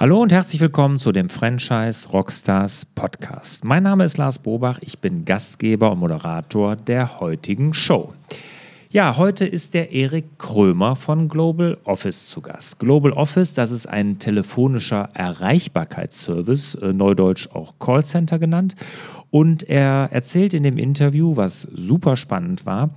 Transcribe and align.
Hallo 0.00 0.22
und 0.22 0.30
herzlich 0.30 0.60
willkommen 0.60 1.00
zu 1.00 1.10
dem 1.10 1.28
Franchise 1.28 2.08
Rockstars 2.10 2.84
Podcast. 2.84 3.64
Mein 3.64 3.82
Name 3.82 4.04
ist 4.04 4.16
Lars 4.16 4.38
Bobach, 4.38 4.78
ich 4.80 5.00
bin 5.00 5.24
Gastgeber 5.24 5.90
und 5.90 5.98
Moderator 5.98 6.76
der 6.76 7.18
heutigen 7.18 7.74
Show. 7.74 8.14
Ja, 8.90 9.16
heute 9.16 9.44
ist 9.44 9.74
der 9.74 9.90
Erik 9.90 10.38
Krömer 10.38 10.94
von 10.94 11.28
Global 11.28 11.78
Office 11.82 12.28
zu 12.28 12.40
Gast. 12.40 12.78
Global 12.78 13.10
Office, 13.10 13.54
das 13.54 13.72
ist 13.72 13.88
ein 13.88 14.20
telefonischer 14.20 15.08
Erreichbarkeitsservice, 15.14 16.76
äh, 16.76 16.92
neudeutsch 16.92 17.48
auch 17.52 17.80
Callcenter 17.80 18.38
genannt. 18.38 18.76
Und 19.30 19.68
er 19.68 20.10
erzählt 20.12 20.54
in 20.54 20.62
dem 20.62 20.78
Interview, 20.78 21.34
was 21.34 21.62
super 21.62 22.14
spannend 22.14 22.66
war, 22.66 22.90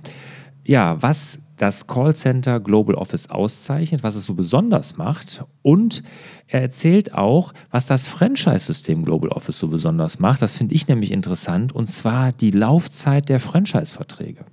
ja, 0.64 1.02
was 1.02 1.40
das 1.62 1.86
Callcenter 1.86 2.58
Global 2.58 2.96
Office 2.96 3.30
auszeichnet, 3.30 4.02
was 4.02 4.16
es 4.16 4.26
so 4.26 4.34
besonders 4.34 4.96
macht. 4.96 5.44
Und 5.62 6.02
er 6.48 6.60
erzählt 6.60 7.14
auch, 7.14 7.52
was 7.70 7.86
das 7.86 8.04
Franchise-System 8.08 9.04
Global 9.04 9.30
Office 9.30 9.60
so 9.60 9.68
besonders 9.68 10.18
macht. 10.18 10.42
Das 10.42 10.54
finde 10.54 10.74
ich 10.74 10.88
nämlich 10.88 11.12
interessant, 11.12 11.72
und 11.72 11.88
zwar 11.88 12.32
die 12.32 12.50
Laufzeit 12.50 13.28
der 13.28 13.38
Franchise-Verträge. 13.38 14.44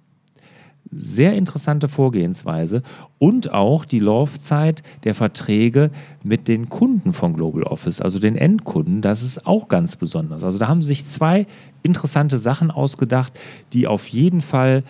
Sehr 0.91 1.33
interessante 1.33 1.87
Vorgehensweise 1.87 2.83
und 3.17 3.53
auch 3.53 3.85
die 3.85 3.99
Laufzeit 3.99 4.83
der 5.03 5.15
Verträge 5.15 5.89
mit 6.23 6.47
den 6.47 6.69
Kunden 6.69 7.13
von 7.13 7.33
Global 7.33 7.63
Office, 7.63 8.01
also 8.01 8.19
den 8.19 8.35
Endkunden. 8.35 9.01
Das 9.01 9.23
ist 9.23 9.47
auch 9.47 9.67
ganz 9.67 9.95
besonders. 9.95 10.43
Also 10.43 10.59
da 10.59 10.67
haben 10.67 10.83
sich 10.83 11.05
zwei 11.05 11.47
interessante 11.81 12.37
Sachen 12.37 12.69
ausgedacht, 12.69 13.39
die 13.73 13.87
auf 13.87 14.07
jeden 14.09 14.41
Fall 14.41 14.83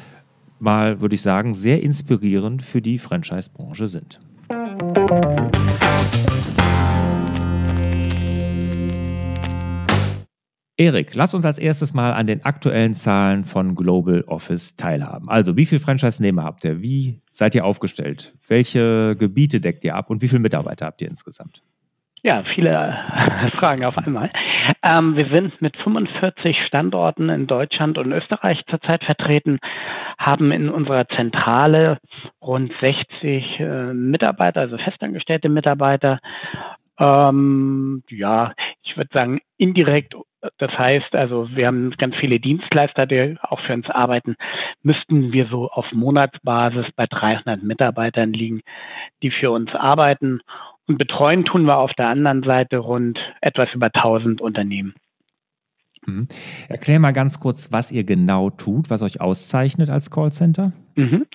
mal, 0.62 1.02
würde 1.02 1.16
ich 1.16 1.22
sagen, 1.22 1.56
sehr 1.56 1.82
inspirierend 1.84 2.62
für 2.62 2.82
die 2.82 3.00
Franchise-Branche 3.00 3.88
sind. 3.88 4.20
Erik, 10.80 11.14
lass 11.14 11.34
uns 11.34 11.44
als 11.44 11.60
erstes 11.60 11.94
mal 11.94 12.14
an 12.14 12.26
den 12.26 12.46
aktuellen 12.46 12.94
Zahlen 12.94 13.44
von 13.44 13.76
Global 13.76 14.22
Office 14.28 14.78
teilhaben. 14.78 15.28
Also, 15.28 15.58
wie 15.58 15.66
viele 15.66 15.82
Franchise-Nehmer 15.82 16.46
habt 16.46 16.64
ihr? 16.64 16.82
Wie 16.82 17.22
seid 17.30 17.54
ihr 17.54 17.66
aufgestellt? 17.66 18.34
Welche 18.48 19.18
Gebiete 19.20 19.60
deckt 19.60 19.84
ihr 19.84 19.96
ab 19.96 20.10
und 20.10 20.22
wie 20.22 20.30
viele 20.30 20.40
Mitarbeiter 20.40 20.86
habt 20.86 21.02
ihr 21.02 21.10
insgesamt? 21.10 21.64
Ja, 22.22 22.44
viele 22.44 22.98
Fragen 23.58 23.86
auf 23.86 23.98
einmal. 23.98 24.30
Ähm, 24.84 25.16
wir 25.16 25.28
sind 25.28 25.62
mit 25.62 25.78
45 25.78 26.66
Standorten 26.66 27.30
in 27.30 27.48
Deutschland 27.48 27.98
und 27.98 28.12
Österreich 28.12 28.62
zurzeit 28.70 29.06
vertreten, 29.06 29.60
haben 30.18 30.52
in 30.52 30.70
unserer 30.70 31.08
Zentrale 31.08 31.98
rund 32.42 32.74
60 32.82 33.60
äh, 33.60 33.94
Mitarbeiter, 33.94 34.62
also 34.62 34.78
festangestellte 34.78 35.48
Mitarbeiter. 35.48 36.20
Ähm, 37.00 38.04
ja, 38.10 38.54
ich 38.84 38.98
würde 38.98 39.10
sagen, 39.14 39.40
indirekt, 39.58 40.14
das 40.58 40.78
heißt, 40.78 41.16
also 41.16 41.50
wir 41.56 41.68
haben 41.68 41.92
ganz 41.92 42.18
viele 42.18 42.42
Dienstleister, 42.42 43.06
die 43.06 43.38
auch 43.42 43.62
für 43.62 43.74
uns 43.74 43.90
arbeiten, 43.90 44.36
müssten 44.82 45.32
wir 45.32 45.48
so 45.48 45.70
auf 45.70 45.92
Monatsbasis 45.94 46.88
bei 46.98 47.06
300 47.08 47.64
Mitarbeitern 47.64 48.34
liegen, 48.34 48.62
die 49.22 49.32
für 49.32 49.52
uns 49.52 49.74
arbeiten. 49.74 50.42
Und 50.90 50.98
betreuen 50.98 51.46
tun 51.46 51.66
wir 51.66 51.78
auf 51.78 51.94
der 51.94 52.10
anderen 52.10 52.42
Seite 52.42 52.80
rund 52.80 53.20
etwas 53.42 53.72
über 53.76 53.92
1000 53.94 54.42
Unternehmen. 54.42 54.96
Mhm. 56.04 56.28
Erklär 56.68 57.00
mal 57.00 57.12
ganz 57.12 57.40
kurz, 57.40 57.72
was 57.72 57.92
ihr 57.92 58.04
genau 58.04 58.50
tut, 58.50 58.90
was 58.90 59.04
euch 59.04 59.22
auszeichnet 59.22 59.92
als 59.92 60.10
Callcenter. 60.10 60.72
Mhm. 60.96 61.28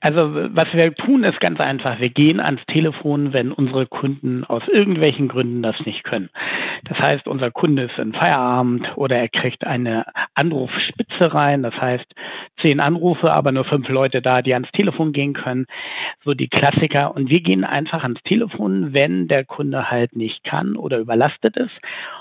Also 0.00 0.34
was 0.54 0.72
wir 0.72 0.94
tun, 0.94 1.22
ist 1.22 1.38
ganz 1.38 1.60
einfach. 1.60 2.00
Wir 2.00 2.08
gehen 2.08 2.40
ans 2.40 2.62
Telefon, 2.66 3.34
wenn 3.34 3.52
unsere 3.52 3.86
Kunden 3.86 4.42
aus 4.44 4.62
irgendwelchen 4.68 5.28
Gründen 5.28 5.62
das 5.62 5.76
nicht 5.84 6.04
können. 6.04 6.30
Das 6.84 6.98
heißt, 6.98 7.28
unser 7.28 7.50
Kunde 7.50 7.84
ist 7.84 7.98
in 7.98 8.14
Feierabend 8.14 8.96
oder 8.96 9.18
er 9.18 9.28
kriegt 9.28 9.66
eine 9.66 10.06
Anrufspitze 10.34 11.34
rein. 11.34 11.62
Das 11.62 11.74
heißt, 11.78 12.06
zehn 12.64 12.80
Anrufe, 12.80 13.32
aber 13.32 13.52
nur 13.52 13.64
fünf 13.64 13.88
Leute 13.88 14.22
da, 14.22 14.40
die 14.40 14.54
ans 14.54 14.70
Telefon 14.72 15.12
gehen 15.12 15.34
können. 15.34 15.66
So 16.24 16.32
die 16.32 16.48
Klassiker. 16.48 17.14
Und 17.14 17.28
wir 17.28 17.42
gehen 17.42 17.64
einfach 17.64 18.02
ans 18.02 18.22
Telefon, 18.24 18.94
wenn 18.94 19.28
der 19.28 19.44
Kunde 19.44 19.90
halt 19.90 20.16
nicht 20.16 20.44
kann 20.44 20.76
oder 20.76 20.98
überlastet 20.98 21.56
ist 21.56 21.74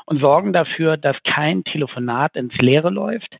und 0.06 0.20
sorgen 0.20 0.52
dafür, 0.52 0.98
dass 0.98 1.16
kein 1.24 1.64
Telefonat 1.64 2.36
ins 2.36 2.56
Leere 2.58 2.90
läuft. 2.90 3.38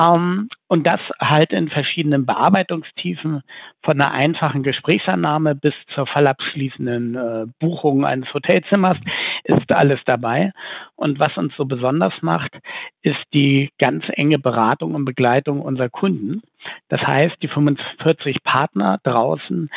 Ähm, 0.00 0.48
und 0.66 0.86
das 0.86 1.00
halt 1.20 1.52
in 1.52 1.68
verschiedenen 1.68 2.24
Bearbeitungstiefen 2.24 3.42
von 3.82 4.00
einer 4.00 4.12
einfachen 4.12 4.62
Gesprächsannahme 4.62 5.54
bis 5.54 5.74
zur 5.94 6.06
fallabschließenden 6.06 7.14
äh, 7.14 7.46
Buchung 7.58 8.04
eines 8.04 8.32
Hotelzimmers 8.32 8.96
ist 9.44 9.70
alles 9.70 10.00
dabei. 10.06 10.52
Und 10.96 11.18
was 11.18 11.36
uns 11.36 11.54
so 11.56 11.66
besonders 11.66 12.14
macht, 12.22 12.58
ist 13.02 13.22
die 13.34 13.70
ganz 13.78 14.04
enge 14.08 14.38
Beratung 14.38 14.94
und 14.94 15.04
Begleitung 15.04 15.60
unserer 15.60 15.90
Kunden. 15.90 16.42
Das 16.88 17.02
heißt, 17.02 17.36
die 17.42 17.48
45 17.48 18.42
Partner 18.42 18.98
draußen 19.02 19.68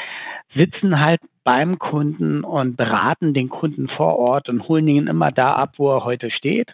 sitzen 0.55 0.99
halt 0.99 1.19
beim 1.47 1.79
Kunden 1.79 2.43
und 2.43 2.75
beraten 2.75 3.33
den 3.33 3.47
Kunden 3.47 3.87
vor 3.87 4.19
Ort 4.19 4.49
und 4.49 4.67
holen 4.67 4.85
ihn 4.89 5.07
immer 5.07 5.31
da 5.31 5.53
ab, 5.53 5.75
wo 5.77 5.89
er 5.93 6.03
heute 6.03 6.29
steht, 6.29 6.73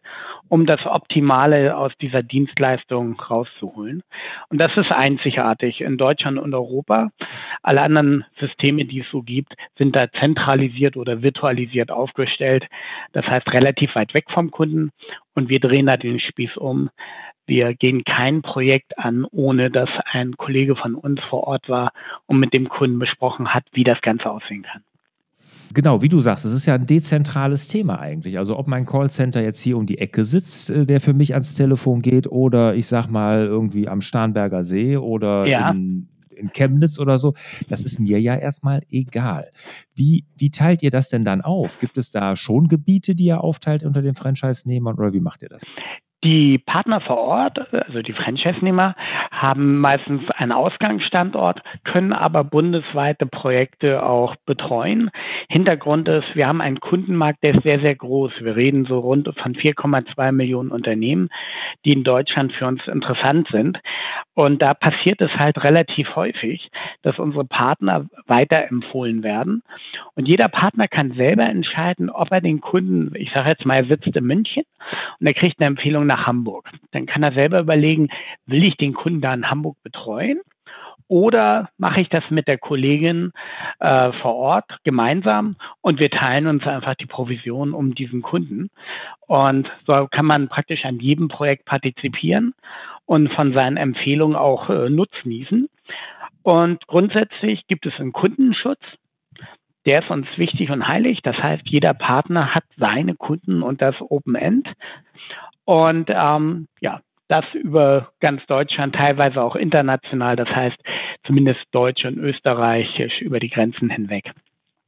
um 0.49 0.65
das 0.65 0.83
Optimale 0.87 1.77
aus 1.77 1.91
dieser 2.01 2.23
Dienstleistung 2.23 3.13
rauszuholen. 3.21 4.01
Und 4.49 4.59
das 4.59 4.75
ist 4.75 4.91
einzigartig 4.91 5.81
in 5.81 5.99
Deutschland 5.99 6.39
und 6.39 6.55
Europa. 6.55 7.11
Alle 7.61 7.83
anderen 7.83 8.25
Systeme, 8.39 8.85
die 8.85 9.01
es 9.01 9.11
so 9.11 9.21
gibt, 9.21 9.53
sind 9.77 9.95
da 9.95 10.11
zentralisiert 10.11 10.97
oder 10.97 11.21
virtualisiert 11.21 11.91
aufgestellt. 11.91 12.65
Das 13.11 13.27
heißt 13.27 13.53
relativ 13.53 13.93
weit 13.93 14.15
weg 14.15 14.25
vom 14.31 14.49
Kunden. 14.49 14.89
Und 15.35 15.49
wir 15.49 15.59
drehen 15.59 15.85
da 15.85 15.97
den 15.97 16.19
Spieß 16.19 16.57
um. 16.57 16.89
Wir 17.45 17.73
gehen 17.73 18.03
kein 18.03 18.41
Projekt 18.41 18.97
an, 18.97 19.25
ohne 19.25 19.69
dass 19.69 19.89
ein 20.05 20.37
Kollege 20.37 20.75
von 20.75 20.95
uns 20.95 21.21
vor 21.29 21.45
Ort 21.45 21.67
war 21.69 21.91
und 22.25 22.39
mit 22.39 22.53
dem 22.53 22.69
Kunden 22.69 22.99
besprochen 22.99 23.53
hat, 23.53 23.65
wie 23.73 23.83
das 23.83 24.01
Ganze 24.01 24.29
aussehen 24.29 24.63
kann. 24.63 24.83
Genau, 25.73 26.03
wie 26.03 26.09
du 26.09 26.21
sagst, 26.21 26.45
es 26.45 26.53
ist 26.53 26.67
ja 26.67 26.75
ein 26.75 26.85
dezentrales 26.85 27.67
Thema 27.67 27.99
eigentlich. 27.99 28.37
Also 28.37 28.57
ob 28.57 28.67
mein 28.67 28.85
Callcenter 28.85 29.41
jetzt 29.41 29.59
hier 29.59 29.77
um 29.77 29.87
die 29.87 29.97
Ecke 29.97 30.23
sitzt, 30.23 30.69
äh, 30.69 30.85
der 30.85 31.01
für 31.01 31.13
mich 31.13 31.33
ans 31.33 31.55
Telefon 31.55 31.99
geht, 31.99 32.27
oder 32.27 32.75
ich 32.75 32.87
sag 32.87 33.07
mal 33.07 33.45
irgendwie 33.45 33.87
am 33.87 34.01
Starnberger 34.01 34.63
See 34.63 34.97
oder 34.97 35.47
ja. 35.47 35.71
in, 35.71 36.09
in 36.29 36.51
Chemnitz 36.53 36.99
oder 36.99 37.17
so, 37.17 37.33
das 37.69 37.83
ist 37.83 37.99
mir 37.99 38.21
ja 38.21 38.35
erstmal 38.35 38.83
egal. 38.89 39.49
Wie, 39.95 40.25
wie 40.37 40.51
teilt 40.51 40.83
ihr 40.83 40.91
das 40.91 41.09
denn 41.09 41.25
dann 41.25 41.41
auf? 41.41 41.79
Gibt 41.79 41.97
es 41.97 42.11
da 42.11 42.35
schon 42.35 42.67
Gebiete, 42.67 43.15
die 43.15 43.25
ihr 43.25 43.41
aufteilt 43.41 43.83
unter 43.83 44.03
den 44.03 44.13
Franchise-Nehmern 44.13 44.95
oder 44.95 45.11
wie 45.11 45.21
macht 45.21 45.41
ihr 45.41 45.49
das? 45.49 45.63
Die 46.23 46.57
Partner 46.57 47.01
vor 47.01 47.17
Ort, 47.17 47.73
also 47.73 48.01
die 48.01 48.13
Franchise-Nehmer, 48.13 48.95
haben 49.29 49.79
meistens 49.79 50.21
einen 50.31 50.53
Ausgangsstandort, 50.53 51.61
können 51.83 52.13
aber 52.13 52.45
bundesweite 52.45 53.25
Projekte 53.25 54.05
auch 54.05 54.37
betreuen. 54.45 55.11
Hintergrund 55.49 56.07
ist, 56.07 56.33
wir 56.33 56.47
haben 56.47 56.61
einen 56.61 56.79
Kundenmarkt, 56.79 57.43
der 57.43 57.55
ist 57.55 57.63
sehr, 57.63 57.81
sehr 57.81 57.95
groß. 57.95 58.31
Wir 58.39 58.55
reden 58.55 58.85
so 58.85 58.99
rund 58.99 59.29
von 59.37 59.53
4,2 59.53 60.31
Millionen 60.31 60.71
Unternehmen, 60.71 61.29
die 61.83 61.91
in 61.91 62.05
Deutschland 62.05 62.53
für 62.53 62.67
uns 62.67 62.87
interessant 62.87 63.49
sind. 63.51 63.79
Und 64.33 64.63
da 64.63 64.73
passiert 64.73 65.19
es 65.19 65.31
halt 65.37 65.61
relativ 65.63 66.15
häufig, 66.15 66.71
dass 67.01 67.19
unsere 67.19 67.43
Partner 67.43 68.05
weiterempfohlen 68.27 69.23
werden. 69.23 69.61
Und 70.15 70.27
jeder 70.27 70.47
Partner 70.47 70.87
kann 70.87 71.11
selber 71.11 71.43
entscheiden, 71.43 72.09
ob 72.09 72.31
er 72.31 72.39
den 72.39 72.61
Kunden, 72.61 73.11
ich 73.15 73.31
sage 73.31 73.49
jetzt 73.49 73.65
mal, 73.65 73.75
er 73.75 73.85
sitzt 73.85 74.15
in 74.15 74.23
München 74.25 74.63
und 75.19 75.27
er 75.27 75.33
kriegt 75.33 75.59
eine 75.59 75.67
Empfehlung 75.67 76.07
nach 76.13 76.27
Hamburg. 76.27 76.69
Dann 76.91 77.05
kann 77.05 77.23
er 77.23 77.33
selber 77.33 77.59
überlegen, 77.59 78.09
will 78.45 78.63
ich 78.63 78.77
den 78.77 78.93
Kunden 78.93 79.21
da 79.21 79.33
in 79.33 79.49
Hamburg 79.49 79.77
betreuen? 79.83 80.39
Oder 81.07 81.69
mache 81.77 82.01
ich 82.01 82.09
das 82.09 82.23
mit 82.29 82.47
der 82.47 82.57
Kollegin 82.57 83.31
äh, 83.79 84.11
vor 84.13 84.35
Ort 84.35 84.77
gemeinsam 84.83 85.57
und 85.81 85.99
wir 85.99 86.09
teilen 86.09 86.47
uns 86.47 86.65
einfach 86.65 86.95
die 86.95 87.05
Provision 87.05 87.73
um 87.73 87.93
diesen 87.93 88.21
Kunden. 88.21 88.69
Und 89.27 89.69
so 89.85 90.07
kann 90.09 90.25
man 90.25 90.47
praktisch 90.47 90.85
an 90.85 90.99
jedem 90.99 91.27
Projekt 91.27 91.65
partizipieren 91.65 92.53
und 93.05 93.33
von 93.33 93.53
seinen 93.53 93.77
Empfehlungen 93.77 94.37
auch 94.37 94.69
äh, 94.69 94.89
nutznießen. 94.89 95.67
Und 96.41 96.87
grundsätzlich 96.87 97.67
gibt 97.67 97.85
es 97.85 97.99
einen 97.99 98.13
Kundenschutz. 98.13 98.81
Der 99.85 100.01
ist 100.01 100.09
uns 100.09 100.27
wichtig 100.37 100.71
und 100.71 100.87
heilig. 100.87 101.21
Das 101.21 101.37
heißt, 101.37 101.63
jeder 101.67 101.93
Partner 101.93 102.55
hat 102.55 102.63
seine 102.77 103.15
Kunden 103.15 103.61
und 103.61 103.81
das 103.81 103.95
Open 103.99 104.35
End. 104.35 104.67
Und 105.65 106.09
ähm, 106.13 106.67
ja, 106.81 107.01
das 107.27 107.45
über 107.53 108.11
ganz 108.19 108.45
Deutschland, 108.47 108.95
teilweise 108.95 109.41
auch 109.41 109.55
international, 109.55 110.35
das 110.35 110.49
heißt 110.49 110.77
zumindest 111.25 111.61
deutsch 111.71 112.05
und 112.05 112.17
österreichisch 112.17 113.21
über 113.21 113.39
die 113.39 113.49
Grenzen 113.49 113.89
hinweg. 113.89 114.31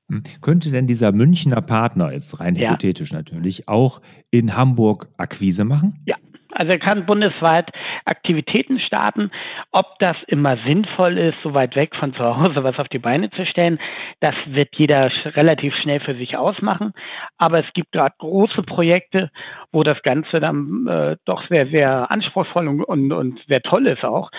Hm. 0.09 0.23
Könnte 0.41 0.71
denn 0.71 0.85
dieser 0.85 1.11
Münchner 1.11 1.61
Partner, 1.61 2.11
jetzt 2.11 2.39
rein 2.39 2.55
ja. 2.55 2.69
hypothetisch 2.69 3.11
natürlich, 3.11 3.67
auch 3.67 4.01
in 4.29 4.55
Hamburg 4.55 5.07
Akquise 5.17 5.65
machen? 5.65 6.01
Ja, 6.05 6.17
Also 6.51 6.71
er 6.71 6.79
kann 6.79 7.05
bundesweit 7.05 7.71
Aktivitäten 8.05 8.79
starten. 8.79 9.31
Ob 9.71 9.99
das 9.99 10.15
immer 10.27 10.57
sinnvoll 10.65 11.17
ist, 11.17 11.37
so 11.43 11.53
weit 11.53 11.75
weg 11.75 11.95
von 11.95 12.13
zu 12.13 12.23
Hause 12.23 12.63
was 12.63 12.79
auf 12.79 12.87
die 12.87 12.99
Beine 12.99 13.29
zu 13.31 13.45
stellen, 13.45 13.79
das 14.19 14.35
wird 14.45 14.75
jeder 14.75 15.11
relativ 15.35 15.75
schnell 15.75 15.99
für 15.99 16.15
sich 16.15 16.37
ausmachen. 16.37 16.93
Aber 17.37 17.59
es 17.59 17.73
gibt 17.73 17.91
gerade 17.91 18.15
große 18.17 18.63
Projekte, 18.63 19.31
wo 19.71 19.83
das 19.83 20.01
Ganze 20.03 20.39
dann 20.39 20.87
äh, 20.87 21.17
doch 21.25 21.47
sehr, 21.47 21.67
sehr 21.67 22.09
anspruchsvoll 22.11 22.67
und, 22.67 22.83
und, 22.83 23.11
und 23.11 23.39
sehr 23.47 23.61
toll 23.61 23.87
ist 23.87 24.03
auch, 24.03 24.31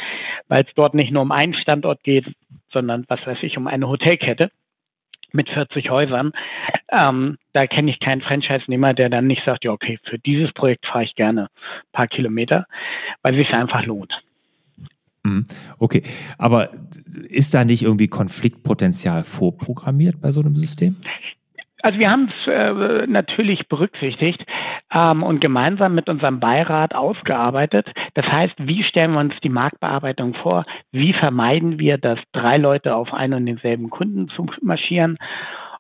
weil 0.48 0.62
es 0.62 0.74
dort 0.74 0.94
nicht 0.94 1.12
nur 1.12 1.22
um 1.22 1.32
einen 1.32 1.54
Standort 1.54 2.02
geht, 2.02 2.26
sondern 2.70 3.04
was 3.08 3.26
weiß 3.26 3.38
ich, 3.42 3.58
um 3.58 3.66
eine 3.66 3.88
Hotelkette 3.88 4.50
mit 5.32 5.48
40 5.48 5.90
Häusern. 5.90 6.32
Ähm, 6.90 7.38
da 7.52 7.66
kenne 7.66 7.90
ich 7.90 8.00
keinen 8.00 8.20
Franchise-Nehmer, 8.20 8.94
der 8.94 9.10
dann 9.10 9.26
nicht 9.26 9.44
sagt, 9.44 9.64
ja, 9.64 9.72
okay, 9.72 9.98
für 10.04 10.18
dieses 10.18 10.52
Projekt 10.52 10.86
fahre 10.86 11.04
ich 11.04 11.14
gerne 11.14 11.42
ein 11.44 11.92
paar 11.92 12.08
Kilometer, 12.08 12.66
weil 13.22 13.34
es 13.34 13.46
sich 13.46 13.54
einfach 13.54 13.84
lohnt. 13.84 14.22
Mhm. 15.24 15.44
Okay, 15.78 16.02
aber 16.38 16.70
ist 17.28 17.52
da 17.54 17.64
nicht 17.64 17.82
irgendwie 17.82 18.08
Konfliktpotenzial 18.08 19.24
vorprogrammiert 19.24 20.20
bei 20.20 20.30
so 20.30 20.40
einem 20.40 20.56
System? 20.56 20.96
Also 21.86 22.00
wir 22.00 22.10
haben 22.10 22.28
es 22.36 22.48
äh, 22.48 23.06
natürlich 23.06 23.68
berücksichtigt 23.68 24.44
ähm, 24.92 25.22
und 25.22 25.40
gemeinsam 25.40 25.94
mit 25.94 26.08
unserem 26.08 26.40
Beirat 26.40 26.96
ausgearbeitet. 26.96 27.86
Das 28.14 28.26
heißt, 28.26 28.54
wie 28.58 28.82
stellen 28.82 29.12
wir 29.12 29.20
uns 29.20 29.34
die 29.44 29.48
Marktbearbeitung 29.48 30.34
vor? 30.34 30.64
Wie 30.90 31.12
vermeiden 31.12 31.78
wir, 31.78 31.96
dass 31.96 32.18
drei 32.32 32.56
Leute 32.56 32.96
auf 32.96 33.14
einen 33.14 33.34
und 33.34 33.46
denselben 33.46 33.88
Kunden 33.88 34.28
zu 34.30 34.46
marschieren? 34.62 35.16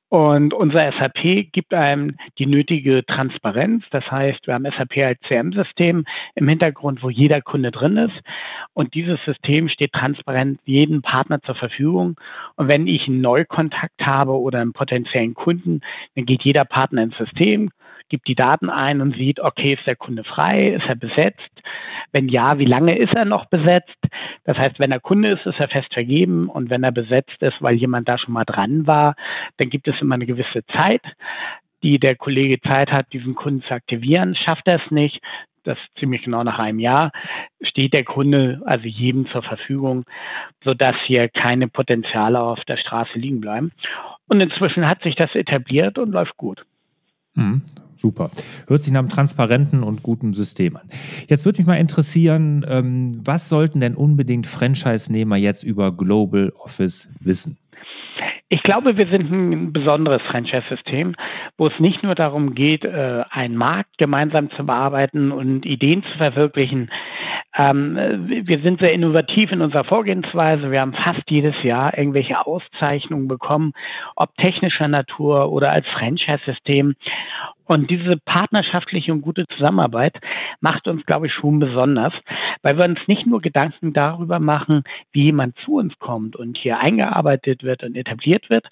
Und 0.08 0.54
unser 0.54 0.92
SAP 0.92 1.50
gibt 1.50 1.74
einem 1.74 2.16
die 2.38 2.46
nötige 2.46 3.04
Transparenz. 3.04 3.84
Das 3.90 4.08
heißt, 4.08 4.46
wir 4.46 4.54
haben 4.54 4.64
SAP 4.64 4.98
als 4.98 5.20
CM-System 5.26 6.04
im 6.36 6.48
Hintergrund, 6.48 7.02
wo 7.02 7.10
jeder 7.10 7.40
Kunde 7.40 7.72
drin 7.72 7.96
ist. 7.96 8.14
Und 8.72 8.94
dieses 8.94 9.18
System 9.24 9.68
steht 9.68 9.92
transparent 9.92 10.60
jedem 10.64 11.02
Partner 11.02 11.42
zur 11.42 11.56
Verfügung. 11.56 12.16
Und 12.54 12.68
wenn 12.68 12.86
ich 12.86 13.08
einen 13.08 13.20
Neukontakt 13.20 14.06
habe 14.06 14.38
oder 14.38 14.60
einen 14.60 14.72
potenziellen 14.72 15.34
Kunden, 15.34 15.80
dann 16.14 16.24
geht 16.24 16.42
jeder 16.42 16.64
Partner 16.64 17.02
ins 17.02 17.16
System, 17.16 17.70
gibt 18.08 18.28
die 18.28 18.34
Daten 18.34 18.70
ein 18.70 19.00
und 19.00 19.16
sieht, 19.16 19.40
okay, 19.40 19.74
ist 19.74 19.86
der 19.86 19.96
Kunde 19.96 20.24
frei, 20.24 20.68
ist 20.68 20.86
er 20.86 20.96
besetzt? 20.96 21.50
Wenn 22.12 22.28
ja, 22.28 22.58
wie 22.58 22.64
lange 22.64 22.96
ist 22.96 23.14
er 23.14 23.24
noch 23.24 23.46
besetzt? 23.46 23.96
Das 24.44 24.56
heißt, 24.56 24.78
wenn 24.78 24.92
er 24.92 25.00
Kunde 25.00 25.30
ist, 25.30 25.46
ist 25.46 25.60
er 25.60 25.68
fest 25.68 25.92
vergeben 25.92 26.48
und 26.48 26.70
wenn 26.70 26.84
er 26.84 26.92
besetzt 26.92 27.40
ist, 27.40 27.60
weil 27.60 27.74
jemand 27.74 28.08
da 28.08 28.18
schon 28.18 28.34
mal 28.34 28.44
dran 28.44 28.86
war, 28.86 29.16
dann 29.56 29.70
gibt 29.70 29.88
es 29.88 30.00
immer 30.00 30.14
eine 30.14 30.26
gewisse 30.26 30.64
Zeit, 30.66 31.02
die 31.82 31.98
der 31.98 32.16
Kollege 32.16 32.60
Zeit 32.60 32.90
hat, 32.90 33.12
diesen 33.12 33.34
Kunden 33.34 33.62
zu 33.62 33.74
aktivieren. 33.74 34.34
Schafft 34.34 34.66
er 34.66 34.76
es 34.76 34.90
nicht, 34.90 35.20
das 35.66 35.78
ziemlich 35.98 36.22
genau 36.22 36.44
nach 36.44 36.58
einem 36.58 36.78
Jahr, 36.78 37.12
steht 37.60 37.92
der 37.92 38.04
Kunde 38.04 38.62
also 38.64 38.86
jedem 38.86 39.26
zur 39.28 39.42
Verfügung, 39.42 40.04
sodass 40.64 40.96
hier 41.04 41.28
keine 41.28 41.68
Potenziale 41.68 42.40
auf 42.40 42.64
der 42.64 42.76
Straße 42.76 43.18
liegen 43.18 43.40
bleiben. 43.40 43.72
Und 44.28 44.40
inzwischen 44.40 44.88
hat 44.88 45.02
sich 45.02 45.16
das 45.16 45.34
etabliert 45.34 45.98
und 45.98 46.12
läuft 46.12 46.36
gut. 46.36 46.64
Super. 47.98 48.30
Hört 48.66 48.82
sich 48.82 48.92
nach 48.92 49.00
einem 49.00 49.08
transparenten 49.08 49.82
und 49.82 50.02
guten 50.02 50.32
System 50.32 50.76
an. 50.76 50.88
Jetzt 51.28 51.44
würde 51.44 51.58
mich 51.58 51.66
mal 51.66 51.76
interessieren, 51.76 52.64
ähm, 52.68 53.20
was 53.24 53.48
sollten 53.48 53.80
denn 53.80 53.94
unbedingt 53.94 54.46
Franchise-Nehmer 54.46 55.36
jetzt 55.36 55.62
über 55.62 55.92
Global 55.92 56.52
Office 56.58 57.08
wissen? 57.20 57.56
Ich 58.48 58.62
glaube, 58.62 58.96
wir 58.96 59.08
sind 59.08 59.30
ein 59.32 59.72
besonderes 59.72 60.22
Franchise-System, 60.22 61.16
wo 61.58 61.66
es 61.66 61.80
nicht 61.80 62.04
nur 62.04 62.14
darum 62.14 62.54
geht, 62.54 62.84
äh, 62.84 63.24
einen 63.30 63.56
Markt 63.56 63.98
gemeinsam 63.98 64.50
zu 64.52 64.64
bearbeiten 64.64 65.32
und 65.32 65.66
Ideen 65.66 66.04
zu 66.04 66.16
verwirklichen. 66.16 66.88
Ähm, 67.58 67.96
wir 68.46 68.60
sind 68.60 68.80
sehr 68.80 68.92
innovativ 68.92 69.50
in 69.50 69.62
unserer 69.62 69.82
Vorgehensweise. 69.82 70.70
Wir 70.70 70.80
haben 70.80 70.92
fast 70.92 71.28
jedes 71.28 71.60
Jahr 71.64 71.98
irgendwelche 71.98 72.46
Auszeichnungen 72.46 73.26
bekommen, 73.26 73.72
ob 74.14 74.36
technischer 74.36 74.86
Natur 74.86 75.50
oder 75.50 75.72
als 75.72 75.86
Franchise-System. 75.88 76.94
Und 77.66 77.90
diese 77.90 78.16
partnerschaftliche 78.16 79.12
und 79.12 79.22
gute 79.22 79.44
Zusammenarbeit 79.48 80.18
macht 80.60 80.86
uns, 80.86 81.04
glaube 81.04 81.26
ich, 81.26 81.32
schon 81.32 81.58
besonders, 81.58 82.14
weil 82.62 82.78
wir 82.78 82.84
uns 82.84 83.00
nicht 83.08 83.26
nur 83.26 83.40
Gedanken 83.40 83.92
darüber 83.92 84.38
machen, 84.38 84.84
wie 85.12 85.24
jemand 85.24 85.58
zu 85.58 85.74
uns 85.74 85.98
kommt 85.98 86.36
und 86.36 86.56
hier 86.56 86.78
eingearbeitet 86.78 87.64
wird 87.64 87.82
und 87.82 87.96
etabliert 87.96 88.50
wird, 88.50 88.66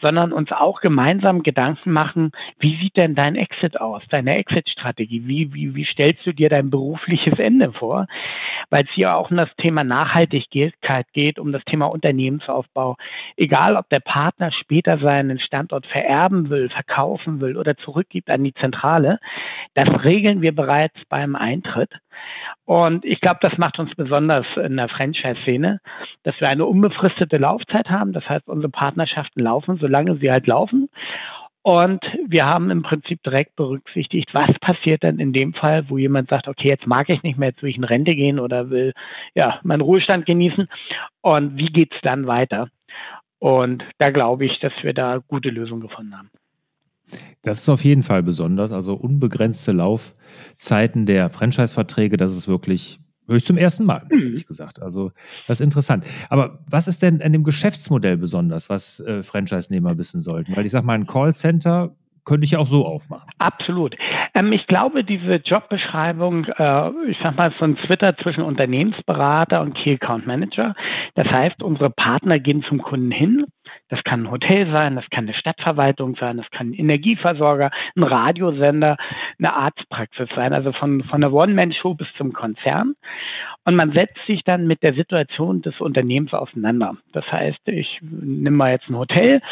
sondern 0.00 0.32
uns 0.32 0.50
auch 0.50 0.80
gemeinsam 0.80 1.42
Gedanken 1.44 1.92
machen, 1.92 2.32
wie 2.58 2.76
sieht 2.76 2.96
denn 2.96 3.14
dein 3.14 3.36
Exit 3.36 3.80
aus, 3.80 4.02
deine 4.10 4.36
Exit-Strategie, 4.36 5.22
wie, 5.26 5.54
wie, 5.54 5.74
wie 5.76 5.84
stellst 5.84 6.26
du 6.26 6.32
dir 6.32 6.48
dein 6.48 6.70
berufliches 6.70 7.38
Ende 7.38 7.72
vor, 7.72 8.06
weil 8.70 8.82
es 8.82 8.90
hier 8.90 9.16
auch 9.16 9.30
um 9.30 9.36
das 9.36 9.54
Thema 9.58 9.84
Nachhaltigkeit 9.84 11.06
geht, 11.12 11.38
um 11.38 11.52
das 11.52 11.64
Thema 11.64 11.86
Unternehmensaufbau, 11.86 12.96
egal 13.36 13.76
ob 13.76 13.88
der 13.90 14.00
Partner 14.00 14.50
später 14.50 14.98
seinen 14.98 15.38
Standort 15.38 15.86
vererben 15.86 16.50
will, 16.50 16.68
verkaufen 16.68 17.40
will 17.40 17.56
oder 17.56 17.76
zurückgibt 17.76 18.28
an 18.28 18.39
die 18.44 18.54
Zentrale. 18.54 19.18
Das 19.74 19.88
regeln 20.04 20.42
wir 20.42 20.54
bereits 20.54 20.98
beim 21.08 21.36
Eintritt. 21.36 21.90
Und 22.64 23.04
ich 23.04 23.20
glaube, 23.20 23.38
das 23.40 23.56
macht 23.58 23.78
uns 23.78 23.94
besonders 23.94 24.46
in 24.56 24.76
der 24.76 24.88
Franchise-Szene, 24.88 25.80
dass 26.22 26.40
wir 26.40 26.48
eine 26.48 26.66
unbefristete 26.66 27.38
Laufzeit 27.38 27.90
haben. 27.90 28.12
Das 28.12 28.28
heißt, 28.28 28.48
unsere 28.48 28.70
Partnerschaften 28.70 29.40
laufen, 29.40 29.78
solange 29.78 30.16
sie 30.16 30.30
halt 30.30 30.46
laufen. 30.46 30.88
Und 31.62 32.02
wir 32.26 32.46
haben 32.46 32.70
im 32.70 32.82
Prinzip 32.82 33.22
direkt 33.22 33.54
berücksichtigt, 33.56 34.32
was 34.32 34.50
passiert 34.60 35.02
denn 35.02 35.18
in 35.18 35.34
dem 35.34 35.52
Fall, 35.52 35.90
wo 35.90 35.98
jemand 35.98 36.30
sagt, 36.30 36.48
okay, 36.48 36.68
jetzt 36.68 36.86
mag 36.86 37.10
ich 37.10 37.22
nicht 37.22 37.38
mehr, 37.38 37.50
jetzt 37.50 37.62
will 37.62 37.68
ich 37.68 37.76
in 37.76 37.84
Rente 37.84 38.14
gehen 38.14 38.38
oder 38.38 38.70
will 38.70 38.94
ja 39.34 39.60
meinen 39.62 39.82
Ruhestand 39.82 40.24
genießen. 40.24 40.68
Und 41.20 41.58
wie 41.58 41.66
geht 41.66 41.92
es 41.94 42.00
dann 42.00 42.26
weiter? 42.26 42.68
Und 43.40 43.84
da 43.98 44.10
glaube 44.10 44.46
ich, 44.46 44.58
dass 44.60 44.72
wir 44.82 44.94
da 44.94 45.18
gute 45.18 45.50
Lösungen 45.50 45.82
gefunden 45.82 46.16
haben. 46.16 46.30
Das 47.42 47.60
ist 47.60 47.68
auf 47.68 47.84
jeden 47.84 48.02
Fall 48.02 48.22
besonders. 48.22 48.72
Also 48.72 48.94
unbegrenzte 48.94 49.72
Laufzeiten 49.72 51.06
der 51.06 51.30
Franchise-Verträge, 51.30 52.16
das 52.16 52.36
ist 52.36 52.48
wirklich 52.48 53.00
ich 53.36 53.44
zum 53.44 53.56
ersten 53.56 53.84
Mal, 53.84 54.02
mhm. 54.10 54.22
ehrlich 54.22 54.46
gesagt. 54.46 54.82
Also 54.82 55.12
das 55.46 55.60
ist 55.60 55.64
interessant. 55.64 56.04
Aber 56.28 56.58
was 56.68 56.88
ist 56.88 57.02
denn 57.02 57.22
an 57.22 57.32
dem 57.32 57.44
Geschäftsmodell 57.44 58.16
besonders, 58.16 58.68
was 58.68 59.00
äh, 59.00 59.22
Franchise-Nehmer 59.22 59.98
wissen 59.98 60.22
sollten? 60.22 60.56
Weil 60.56 60.66
ich 60.66 60.72
sage 60.72 60.86
mal, 60.86 60.94
ein 60.94 61.06
Callcenter 61.06 61.94
könnte 62.24 62.44
ich 62.44 62.52
ja 62.52 62.58
auch 62.58 62.66
so 62.66 62.86
aufmachen. 62.86 63.28
Absolut. 63.38 63.96
Ähm, 64.34 64.52
ich 64.52 64.66
glaube, 64.66 65.04
diese 65.04 65.36
Jobbeschreibung, 65.36 66.44
äh, 66.44 66.90
ich 67.08 67.18
sag 67.22 67.36
mal, 67.36 67.52
so 67.58 67.64
ein 67.64 67.76
Twitter 67.76 68.16
zwischen 68.18 68.42
Unternehmensberater 68.42 69.60
und 69.62 69.74
Key 69.74 69.94
Account 69.94 70.26
Manager. 70.26 70.74
Das 71.14 71.26
heißt, 71.28 71.62
unsere 71.62 71.90
Partner 71.90 72.38
gehen 72.38 72.62
zum 72.68 72.82
Kunden 72.82 73.10
hin. 73.10 73.46
Das 73.90 74.04
kann 74.04 74.22
ein 74.22 74.30
Hotel 74.30 74.70
sein, 74.70 74.94
das 74.96 75.10
kann 75.10 75.24
eine 75.24 75.34
Stadtverwaltung 75.34 76.16
sein, 76.16 76.36
das 76.36 76.50
kann 76.50 76.70
ein 76.70 76.74
Energieversorger, 76.74 77.70
ein 77.96 78.02
Radiosender, 78.04 78.96
eine 79.38 79.52
Arztpraxis 79.52 80.28
sein, 80.34 80.52
also 80.52 80.72
von, 80.72 81.02
von 81.02 81.20
der 81.20 81.32
One-Man-Show 81.32 81.94
bis 81.94 82.08
zum 82.16 82.32
Konzern. 82.32 82.94
Und 83.64 83.74
man 83.74 83.92
setzt 83.92 84.24
sich 84.26 84.42
dann 84.44 84.66
mit 84.66 84.82
der 84.82 84.94
Situation 84.94 85.60
des 85.60 85.80
Unternehmens 85.80 86.32
auseinander. 86.32 86.96
Das 87.12 87.30
heißt, 87.30 87.60
ich 87.66 87.98
nehme 88.00 88.56
mal 88.56 88.70
jetzt 88.70 88.88
ein 88.88 88.96
Hotel 88.96 89.42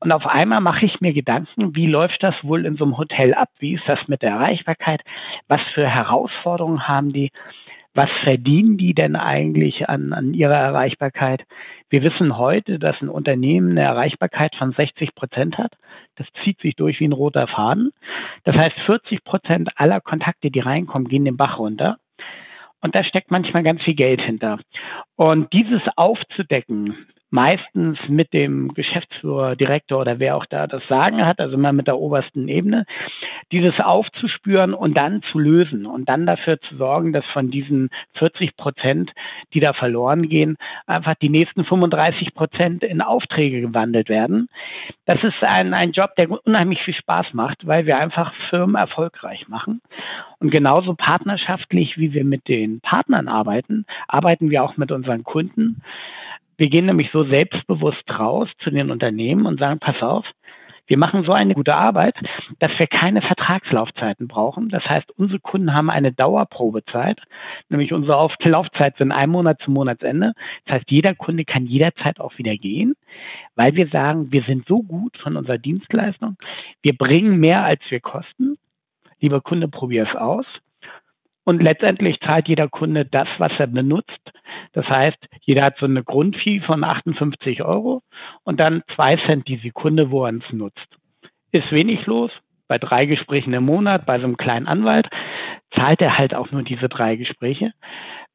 und 0.00 0.12
auf 0.12 0.26
einmal 0.26 0.60
mache 0.60 0.84
ich 0.84 1.00
mir 1.00 1.12
Gedanken, 1.14 1.74
wie 1.74 1.86
läuft 1.86 2.22
das 2.22 2.34
wohl 2.42 2.66
in 2.66 2.76
so 2.76 2.84
einem 2.84 2.98
Hotel 2.98 3.32
ab? 3.32 3.48
Wie 3.58 3.74
ist 3.74 3.88
das 3.88 4.06
mit 4.08 4.22
der 4.22 4.32
Erreichbarkeit? 4.32 5.02
Was 5.48 5.62
für 5.72 5.88
Herausforderungen 5.88 6.88
haben 6.88 7.12
die? 7.12 7.30
Was 7.94 8.10
verdienen 8.24 8.76
die 8.76 8.92
denn 8.92 9.14
eigentlich 9.14 9.88
an, 9.88 10.12
an 10.12 10.34
ihrer 10.34 10.56
Erreichbarkeit? 10.56 11.44
Wir 11.88 12.02
wissen 12.02 12.36
heute, 12.36 12.80
dass 12.80 13.00
ein 13.00 13.08
Unternehmen 13.08 13.70
eine 13.70 13.82
Erreichbarkeit 13.82 14.56
von 14.56 14.72
60 14.72 15.14
Prozent 15.14 15.58
hat. 15.58 15.74
Das 16.16 16.26
zieht 16.42 16.60
sich 16.60 16.74
durch 16.74 16.98
wie 16.98 17.06
ein 17.06 17.12
roter 17.12 17.46
Faden. 17.46 17.92
Das 18.42 18.56
heißt, 18.56 18.78
40 18.86 19.22
Prozent 19.22 19.70
aller 19.76 20.00
Kontakte, 20.00 20.50
die 20.50 20.58
reinkommen, 20.60 21.06
gehen 21.06 21.24
den 21.24 21.36
Bach 21.36 21.58
runter. 21.60 21.98
Und 22.80 22.96
da 22.96 23.04
steckt 23.04 23.30
manchmal 23.30 23.62
ganz 23.62 23.82
viel 23.82 23.94
Geld 23.94 24.20
hinter. 24.20 24.58
Und 25.14 25.52
dieses 25.52 25.82
aufzudecken, 25.96 26.96
meistens 27.34 27.98
mit 28.06 28.32
dem 28.32 28.74
Geschäftsführer, 28.74 29.56
Direktor 29.56 30.02
oder 30.02 30.20
wer 30.20 30.36
auch 30.36 30.46
da 30.46 30.68
das 30.68 30.86
Sagen 30.86 31.26
hat, 31.26 31.40
also 31.40 31.54
immer 31.54 31.72
mit 31.72 31.88
der 31.88 31.98
obersten 31.98 32.46
Ebene, 32.46 32.86
dieses 33.50 33.80
aufzuspüren 33.80 34.72
und 34.72 34.96
dann 34.96 35.20
zu 35.32 35.40
lösen 35.40 35.84
und 35.84 36.08
dann 36.08 36.26
dafür 36.26 36.60
zu 36.60 36.76
sorgen, 36.76 37.12
dass 37.12 37.24
von 37.26 37.50
diesen 37.50 37.90
40 38.14 38.56
Prozent, 38.56 39.10
die 39.52 39.58
da 39.58 39.72
verloren 39.72 40.28
gehen, 40.28 40.56
einfach 40.86 41.16
die 41.16 41.28
nächsten 41.28 41.64
35 41.64 42.34
Prozent 42.34 42.84
in 42.84 43.02
Aufträge 43.02 43.60
gewandelt 43.60 44.08
werden. 44.08 44.48
Das 45.04 45.24
ist 45.24 45.42
ein, 45.42 45.74
ein 45.74 45.90
Job, 45.90 46.14
der 46.16 46.30
unheimlich 46.30 46.82
viel 46.82 46.94
Spaß 46.94 47.34
macht, 47.34 47.66
weil 47.66 47.84
wir 47.84 47.98
einfach 47.98 48.32
Firmen 48.48 48.76
erfolgreich 48.76 49.48
machen. 49.48 49.80
Und 50.38 50.50
genauso 50.50 50.94
partnerschaftlich, 50.94 51.98
wie 51.98 52.12
wir 52.12 52.24
mit 52.24 52.46
den 52.46 52.80
Partnern 52.80 53.26
arbeiten, 53.26 53.86
arbeiten 54.06 54.50
wir 54.50 54.62
auch 54.62 54.76
mit 54.76 54.92
unseren 54.92 55.24
Kunden. 55.24 55.82
Wir 56.56 56.68
gehen 56.68 56.86
nämlich 56.86 57.10
so 57.12 57.24
selbstbewusst 57.24 58.04
raus 58.10 58.48
zu 58.60 58.70
den 58.70 58.90
Unternehmen 58.90 59.46
und 59.46 59.58
sagen, 59.60 59.80
pass 59.80 60.00
auf, 60.02 60.24
Wir 60.86 60.98
machen 60.98 61.24
so 61.24 61.32
eine 61.32 61.54
gute 61.54 61.74
Arbeit, 61.74 62.14
dass 62.58 62.78
wir 62.78 62.86
keine 62.86 63.22
Vertragslaufzeiten 63.22 64.28
brauchen. 64.28 64.68
Das 64.68 64.84
heißt, 64.84 65.10
unsere 65.16 65.40
Kunden 65.40 65.72
haben 65.72 65.88
eine 65.88 66.12
Dauerprobezeit, 66.12 67.18
nämlich 67.70 67.94
unsere 67.94 68.28
Laufzeit 68.42 68.96
sind 68.98 69.10
ein 69.10 69.30
Monat 69.30 69.62
zum 69.62 69.72
Monatsende. 69.72 70.34
Das 70.66 70.76
heißt, 70.76 70.90
jeder 70.90 71.14
Kunde 71.14 71.46
kann 71.46 71.64
jederzeit 71.64 72.20
auch 72.20 72.36
wieder 72.36 72.54
gehen, 72.56 72.94
weil 73.54 73.74
wir 73.76 73.88
sagen, 73.88 74.30
wir 74.30 74.42
sind 74.42 74.66
so 74.68 74.82
gut 74.82 75.16
von 75.16 75.36
unserer 75.36 75.58
Dienstleistung, 75.58 76.36
wir 76.82 76.94
bringen 76.94 77.40
mehr 77.40 77.64
als 77.64 77.80
wir 77.88 78.00
kosten. 78.00 78.58
Lieber 79.20 79.40
Kunde, 79.40 79.68
probier 79.68 80.06
es 80.06 80.14
aus. 80.14 80.44
Und 81.44 81.62
letztendlich 81.62 82.20
zahlt 82.20 82.48
jeder 82.48 82.68
Kunde 82.68 83.04
das, 83.04 83.28
was 83.38 83.52
er 83.58 83.66
benutzt. 83.66 84.32
Das 84.72 84.88
heißt, 84.88 85.18
jeder 85.42 85.62
hat 85.62 85.78
so 85.78 85.86
eine 85.86 86.02
Grundfee 86.02 86.60
von 86.60 86.82
58 86.82 87.62
Euro 87.62 88.02
und 88.44 88.60
dann 88.60 88.82
zwei 88.94 89.16
Cent 89.16 89.46
die 89.46 89.58
Sekunde, 89.58 90.10
wo 90.10 90.24
er 90.24 90.34
es 90.34 90.52
nutzt. 90.52 90.88
Ist 91.52 91.70
wenig 91.70 92.06
los. 92.06 92.30
Bei 92.66 92.78
drei 92.78 93.04
Gesprächen 93.04 93.52
im 93.52 93.64
Monat, 93.66 94.06
bei 94.06 94.18
so 94.18 94.24
einem 94.24 94.38
kleinen 94.38 94.66
Anwalt, 94.66 95.08
zahlt 95.76 96.00
er 96.00 96.16
halt 96.16 96.34
auch 96.34 96.50
nur 96.50 96.62
diese 96.62 96.88
drei 96.88 97.16
Gespräche. 97.16 97.72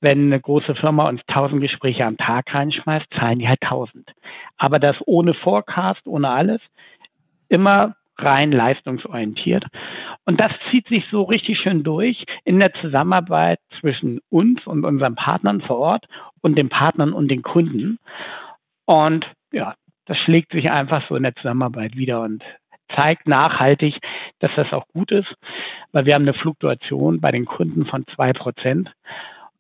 Wenn 0.02 0.28
eine 0.28 0.40
große 0.40 0.76
Firma 0.76 1.10
uns 1.10 1.22
1000 1.28 1.62
Gespräche 1.62 2.06
am 2.06 2.16
Tag 2.18 2.54
reinschmeißt, 2.54 3.08
zahlen 3.14 3.40
die 3.40 3.48
halt 3.48 3.64
1000. 3.64 4.12
Aber 4.58 4.80
das 4.80 4.96
ohne 5.08 5.34
Forecast, 5.34 6.06
ohne 6.06 6.30
alles. 6.30 6.62
Immer 7.50 7.96
rein 8.24 8.52
leistungsorientiert. 8.52 9.66
Und 10.26 10.40
das 10.42 10.52
zieht 10.70 10.88
sich 10.88 11.06
so 11.10 11.24
richtig 11.24 11.60
schön 11.60 11.84
durch 11.84 12.26
in 12.44 12.60
der 12.60 12.74
Zusammenarbeit 12.74 13.60
zwischen 13.80 14.20
uns 14.30 14.66
und 14.68 14.86
unseren 14.86 15.16
Partnern 15.16 15.62
vor 15.62 15.78
Ort 15.78 16.06
und 16.42 16.58
den 16.58 16.70
Partnern 16.70 17.14
und 17.14 17.30
den 17.30 17.42
Kunden. 17.42 18.00
Und 18.86 19.26
ja, 19.52 19.76
das 20.06 20.18
schlägt 20.18 20.52
sich 20.52 20.72
einfach 20.72 21.08
so 21.08 21.16
in 21.16 21.24
der 21.24 21.36
Zusammenarbeit 21.36 21.96
wieder 21.96 22.22
und 22.22 22.44
zeigt 22.96 23.28
nachhaltig, 23.28 24.00
dass 24.40 24.52
das 24.56 24.74
auch 24.74 24.88
gut 24.88 25.12
ist, 25.12 25.34
weil 25.92 26.06
wir 26.06 26.16
haben 26.16 26.24
eine 26.24 26.34
Fluktuation 26.34 27.22
bei 27.22 27.32
den 27.32 27.46
Kunden 27.46 27.86
von 27.86 28.06
zwei 28.16 28.34
Prozent. 28.34 28.92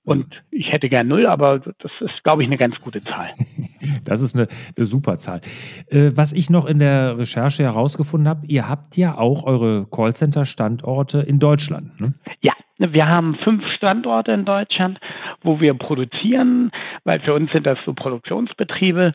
Und 0.03 0.41
ich 0.50 0.72
hätte 0.72 0.89
gern 0.89 1.08
null, 1.08 1.25
aber 1.25 1.60
das 1.60 1.91
ist, 2.00 2.24
glaube 2.24 2.41
ich, 2.41 2.48
eine 2.48 2.58
ganz 2.58 2.79
gute 2.82 3.03
Zahl. 3.03 3.29
Das 4.06 4.22
ist 4.22 4.36
eine, 4.36 4.48
eine 4.75 4.86
super 4.86 5.20
Zahl. 5.20 5.41
Äh, 5.88 6.12
was 6.15 6.34
ich 6.34 6.50
noch 6.50 6.65
in 6.65 6.79
der 6.79 7.18
Recherche 7.18 7.63
herausgefunden 7.63 8.27
habe, 8.27 8.46
ihr 8.48 8.68
habt 8.68 8.98
ja 8.98 9.18
auch 9.18 9.44
eure 9.44 9.88
Callcenter-Standorte 9.89 11.20
in 11.20 11.39
Deutschland. 11.39 12.00
Ne? 12.00 12.13
Ja, 12.41 12.53
wir 12.77 13.08
haben 13.08 13.36
fünf 13.36 13.65
Standorte 13.68 14.32
in 14.32 14.46
Deutschland, 14.46 15.00
wo 15.44 15.60
wir 15.60 15.74
produzieren, 15.74 16.72
weil 17.03 17.20
für 17.20 17.34
uns 17.34 17.51
sind 17.51 17.65
das 17.65 17.77
so 17.86 17.94
Produktionsbetriebe. 17.94 19.13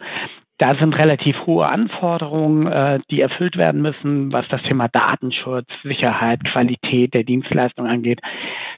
Da 0.59 0.77
sind 0.77 0.95
relativ 0.95 1.47
hohe 1.47 1.67
Anforderungen, 1.67 2.69
äh, 2.69 3.01
die 3.11 3.21
erfüllt 3.21 3.57
werden 3.57 3.83
müssen, 3.83 4.33
was 4.33 4.47
das 4.49 4.63
Thema 4.63 4.87
Datenschutz, 4.89 5.67
Sicherheit, 5.83 6.45
Qualität 6.45 7.13
der 7.13 7.25
Dienstleistung 7.25 7.87
angeht, 7.87 8.21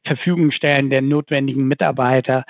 Verfügung 0.04 0.52
stellen 0.52 0.88
der 0.88 1.02
notwendigen 1.02 1.68
Mitarbeiter. 1.68 2.44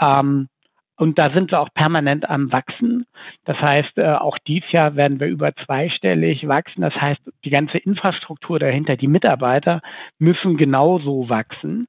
Ähm, 0.00 0.48
und 0.96 1.18
da 1.18 1.30
sind 1.30 1.52
wir 1.52 1.60
auch 1.60 1.72
permanent 1.72 2.28
am 2.28 2.52
Wachsen. 2.52 3.06
Das 3.44 3.56
heißt, 3.58 3.96
äh, 3.98 4.14
auch 4.14 4.36
dieses 4.38 4.70
Jahr 4.72 4.96
werden 4.96 5.20
wir 5.20 5.28
über 5.28 5.54
zweistellig 5.54 6.46
wachsen. 6.48 6.82
Das 6.82 6.94
heißt, 6.94 7.20
die 7.44 7.50
ganze 7.50 7.78
Infrastruktur 7.78 8.58
dahinter, 8.58 8.96
die 8.96 9.06
Mitarbeiter 9.06 9.80
müssen 10.18 10.56
genauso 10.56 11.28
wachsen. 11.28 11.86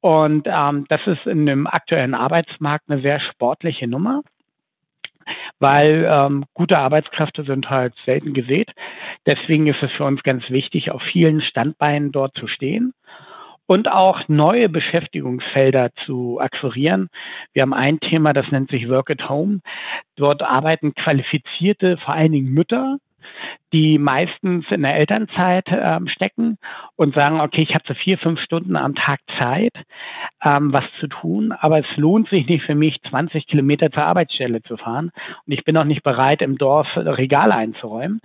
Und 0.00 0.46
ähm, 0.46 0.86
das 0.88 1.04
ist 1.06 1.26
in 1.26 1.44
dem 1.44 1.66
aktuellen 1.66 2.14
Arbeitsmarkt 2.14 2.88
eine 2.88 3.02
sehr 3.02 3.20
sportliche 3.20 3.88
Nummer 3.88 4.22
weil 5.58 6.06
ähm, 6.10 6.44
gute 6.54 6.78
Arbeitskräfte 6.78 7.44
sind 7.44 7.70
halt 7.70 7.94
selten 8.04 8.34
gesät. 8.34 8.72
Deswegen 9.26 9.66
ist 9.66 9.82
es 9.82 9.92
für 9.92 10.04
uns 10.04 10.22
ganz 10.22 10.50
wichtig, 10.50 10.90
auf 10.90 11.02
vielen 11.02 11.40
Standbeinen 11.40 12.12
dort 12.12 12.36
zu 12.36 12.46
stehen 12.46 12.92
und 13.66 13.90
auch 13.90 14.28
neue 14.28 14.68
Beschäftigungsfelder 14.68 15.90
zu 16.04 16.40
akquirieren. 16.40 17.08
Wir 17.52 17.62
haben 17.62 17.74
ein 17.74 18.00
Thema, 18.00 18.32
das 18.32 18.50
nennt 18.50 18.70
sich 18.70 18.88
Work 18.88 19.10
at 19.10 19.28
Home. 19.28 19.60
Dort 20.14 20.42
arbeiten 20.42 20.94
qualifizierte, 20.94 21.96
vor 21.98 22.14
allen 22.14 22.32
Dingen 22.32 22.52
Mütter, 22.52 22.98
die 23.72 23.98
meistens 23.98 24.64
in 24.70 24.82
der 24.82 24.96
Elternzeit 24.96 25.66
ähm, 25.70 26.08
stecken 26.08 26.58
und 26.96 27.14
sagen, 27.14 27.40
okay, 27.40 27.62
ich 27.62 27.74
habe 27.74 27.84
so 27.86 27.94
vier, 27.94 28.18
fünf 28.18 28.40
Stunden 28.40 28.76
am 28.76 28.94
Tag 28.94 29.20
Zeit, 29.38 29.74
ähm, 30.44 30.72
was 30.72 30.84
zu 31.00 31.08
tun, 31.08 31.52
aber 31.52 31.80
es 31.80 31.96
lohnt 31.96 32.28
sich 32.28 32.46
nicht 32.46 32.64
für 32.64 32.74
mich, 32.74 33.00
20 33.10 33.46
Kilometer 33.46 33.90
zur 33.90 34.04
Arbeitsstelle 34.04 34.62
zu 34.62 34.76
fahren 34.76 35.10
und 35.46 35.52
ich 35.52 35.64
bin 35.64 35.76
auch 35.76 35.84
nicht 35.84 36.02
bereit, 36.02 36.42
im 36.42 36.58
Dorf 36.58 36.88
Regale 36.96 37.54
einzuräumen. 37.54 38.20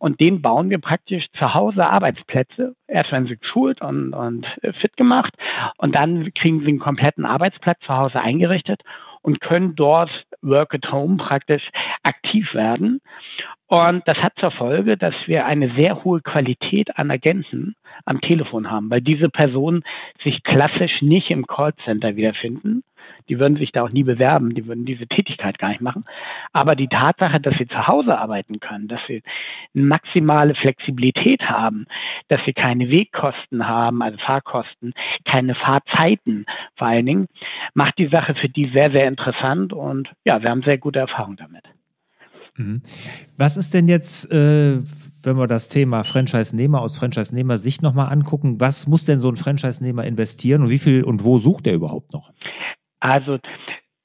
Und 0.00 0.20
den 0.20 0.42
bauen 0.42 0.70
wir 0.70 0.78
praktisch 0.78 1.26
zu 1.32 1.54
Hause 1.54 1.84
Arbeitsplätze. 1.84 2.76
Erst 2.86 3.10
werden 3.10 3.26
sie 3.26 3.36
geschult 3.36 3.82
und, 3.82 4.14
und 4.14 4.46
fit 4.80 4.96
gemacht 4.96 5.34
und 5.76 5.96
dann 5.96 6.32
kriegen 6.34 6.60
sie 6.60 6.68
einen 6.68 6.78
kompletten 6.78 7.26
Arbeitsplatz 7.26 7.80
zu 7.80 7.96
Hause 7.96 8.20
eingerichtet 8.20 8.82
und 9.28 9.42
können 9.42 9.76
dort 9.76 10.10
Work 10.40 10.72
at 10.72 10.90
Home 10.90 11.18
praktisch 11.18 11.68
aktiv 12.02 12.54
werden. 12.54 13.02
Und 13.66 14.08
das 14.08 14.16
hat 14.22 14.32
zur 14.40 14.50
Folge, 14.50 14.96
dass 14.96 15.14
wir 15.26 15.44
eine 15.44 15.68
sehr 15.74 16.02
hohe 16.02 16.22
Qualität 16.22 16.96
an 16.96 17.10
Agenten 17.10 17.76
am 18.06 18.22
Telefon 18.22 18.70
haben, 18.70 18.88
weil 18.88 19.02
diese 19.02 19.28
Personen 19.28 19.84
sich 20.24 20.42
klassisch 20.44 21.02
nicht 21.02 21.30
im 21.30 21.46
Callcenter 21.46 22.16
wiederfinden. 22.16 22.84
Die 23.28 23.38
würden 23.38 23.56
sich 23.56 23.72
da 23.72 23.82
auch 23.82 23.90
nie 23.90 24.04
bewerben, 24.04 24.54
die 24.54 24.66
würden 24.66 24.84
diese 24.84 25.06
Tätigkeit 25.06 25.58
gar 25.58 25.68
nicht 25.68 25.80
machen. 25.80 26.04
Aber 26.52 26.74
die 26.74 26.88
Tatsache, 26.88 27.40
dass 27.40 27.56
sie 27.58 27.66
zu 27.66 27.86
Hause 27.86 28.18
arbeiten 28.18 28.60
können, 28.60 28.88
dass 28.88 29.00
sie 29.06 29.22
maximale 29.74 30.54
Flexibilität 30.54 31.42
haben, 31.42 31.86
dass 32.28 32.40
sie 32.44 32.52
keine 32.52 32.90
Wegkosten 32.90 33.66
haben, 33.66 34.02
also 34.02 34.18
Fahrkosten, 34.18 34.92
keine 35.24 35.54
Fahrzeiten 35.54 36.46
vor 36.76 36.88
allen 36.88 37.06
Dingen, 37.06 37.26
macht 37.74 37.98
die 37.98 38.08
Sache 38.08 38.34
für 38.34 38.48
die 38.48 38.70
sehr, 38.72 38.90
sehr 38.90 39.06
interessant 39.06 39.72
und 39.72 40.10
ja, 40.24 40.42
wir 40.42 40.50
haben 40.50 40.62
sehr 40.62 40.78
gute 40.78 40.98
Erfahrungen 40.98 41.36
damit. 41.36 41.64
Mhm. 42.58 42.82
Was 43.36 43.56
ist 43.56 43.72
denn 43.72 43.88
jetzt, 43.88 44.30
äh, 44.32 44.78
wenn 45.22 45.36
wir 45.36 45.46
das 45.46 45.68
Thema 45.68 46.04
Franchise-Nehmer 46.04 46.80
aus 46.80 46.98
Franchise-Nehmer-Sicht 46.98 47.82
nochmal 47.82 48.12
angucken, 48.12 48.60
was 48.60 48.86
muss 48.86 49.04
denn 49.04 49.20
so 49.20 49.28
ein 49.28 49.36
Franchise-Nehmer 49.36 50.04
investieren 50.04 50.62
und 50.62 50.70
wie 50.70 50.78
viel 50.78 51.04
und 51.04 51.24
wo 51.24 51.38
sucht 51.38 51.66
er 51.66 51.74
überhaupt 51.74 52.12
noch? 52.12 52.32
Also 53.00 53.38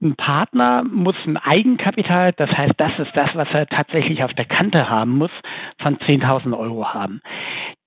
ein 0.04 0.16
Partner 0.16 0.84
muss 0.84 1.16
ein 1.26 1.38
Eigenkapital, 1.38 2.34
das 2.34 2.52
heißt, 2.52 2.74
das 2.78 2.92
ist 3.00 3.16
das, 3.16 3.34
was 3.36 3.48
er 3.54 3.68
tatsächlich 3.68 4.24
auf 4.24 4.34
der 4.34 4.46
Kante 4.46 4.90
haben 4.90 5.18
muss, 5.18 5.32
von 5.80 5.98
10.000 5.98 6.58
Euro 6.58 6.94
haben. 6.94 7.22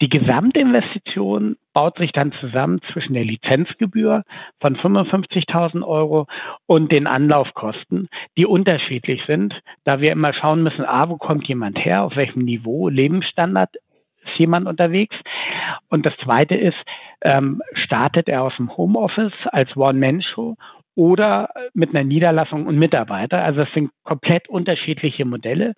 Die 0.01 0.09
Gesamtinvestition 0.09 1.57
baut 1.75 1.99
sich 1.99 2.13
dann 2.13 2.33
zusammen 2.33 2.81
zwischen 2.93 3.15
der 3.15 3.25
Lizenzgebühr 3.25 4.25
von 4.61 4.77
55.000 4.77 5.87
Euro 5.87 6.27
und 6.65 6.91
den 6.91 7.07
Anlaufkosten, 7.07 8.09
die 8.37 8.47
unterschiedlich 8.47 9.23
sind, 9.27 9.61
da 9.85 10.01
wir 10.01 10.13
immer 10.13 10.33
schauen 10.33 10.63
müssen, 10.63 10.87
ah, 10.87 11.09
wo 11.09 11.17
kommt 11.19 11.47
jemand 11.49 11.85
her, 11.85 12.03
auf 12.03 12.17
welchem 12.17 12.45
Niveau, 12.45 12.89
Lebensstandard 12.89 13.77
ist 14.25 14.39
jemand 14.39 14.67
unterwegs. 14.67 15.17
Und 15.89 16.05
das 16.07 16.17
Zweite 16.17 16.57
ist, 16.57 16.77
ähm, 17.23 17.63
startet 17.75 18.29
er 18.29 18.43
aus 18.43 18.57
dem 18.57 18.77
Homeoffice 18.77 19.33
als 19.53 19.77
One-Man-Show 19.77 20.57
oder 20.97 21.50
mit 21.75 21.91
einer 21.91 22.03
Niederlassung 22.03 22.67
und 22.67 22.79
Mitarbeiter. 22.79 23.45
Also 23.45 23.61
es 23.61 23.73
sind 23.75 23.91
komplett 24.03 24.49
unterschiedliche 24.49 25.25
Modelle. 25.25 25.75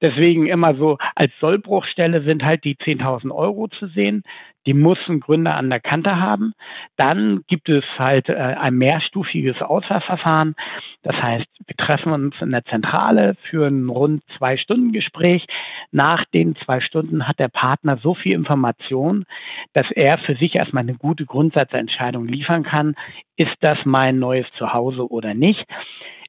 Deswegen 0.00 0.46
immer 0.46 0.74
so 0.74 0.96
als 1.14 1.30
Sollbruchstelle 1.40 2.22
sind 2.24 2.42
halt 2.42 2.64
die 2.64 2.74
10.000 2.74 3.32
Euro 3.32 3.68
zu 3.68 3.86
sehen. 3.86 4.24
Die 4.66 4.74
muss 4.74 4.98
ein 5.08 5.20
Gründer 5.20 5.54
an 5.54 5.70
der 5.70 5.80
Kante 5.80 6.20
haben. 6.20 6.52
Dann 6.96 7.44
gibt 7.46 7.68
es 7.68 7.84
halt 7.98 8.28
äh, 8.28 8.34
ein 8.34 8.74
mehrstufiges 8.74 9.62
Auswahlverfahren. 9.62 10.56
Das 11.02 11.16
heißt, 11.16 11.46
wir 11.66 11.76
treffen 11.76 12.12
uns 12.12 12.34
in 12.40 12.50
der 12.50 12.64
Zentrale 12.64 13.36
für 13.48 13.66
ein 13.66 13.88
rund 13.88 14.22
zwei 14.36 14.56
Stunden 14.56 14.92
Gespräch. 14.92 15.46
Nach 15.92 16.24
den 16.24 16.56
zwei 16.56 16.80
Stunden 16.80 17.28
hat 17.28 17.38
der 17.38 17.48
Partner 17.48 17.96
so 18.02 18.14
viel 18.14 18.32
Information, 18.32 19.24
dass 19.72 19.90
er 19.92 20.18
für 20.18 20.34
sich 20.34 20.56
erstmal 20.56 20.82
eine 20.82 20.94
gute 20.94 21.24
Grundsatzentscheidung 21.24 22.26
liefern 22.26 22.64
kann. 22.64 22.96
Ist 23.36 23.56
das 23.60 23.78
mein 23.84 24.18
neues 24.18 24.46
Zuhause 24.58 25.08
oder 25.08 25.34
nicht? 25.34 25.64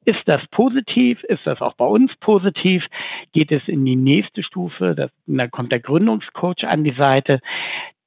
Ist 0.07 0.21
das 0.25 0.41
positiv? 0.51 1.21
Ist 1.23 1.45
das 1.45 1.61
auch 1.61 1.73
bei 1.73 1.85
uns 1.85 2.15
positiv? 2.21 2.85
Geht 3.33 3.51
es 3.51 3.67
in 3.67 3.83
die 3.83 3.97
nächste 3.97 4.41
Stufe? 4.41 4.95
Das, 4.95 5.11
da 5.25 5.47
kommt 5.47 5.73
der 5.73 5.81
Gründungscoach 5.81 6.65
an 6.65 6.85
die 6.85 6.93
Seite. 6.93 7.41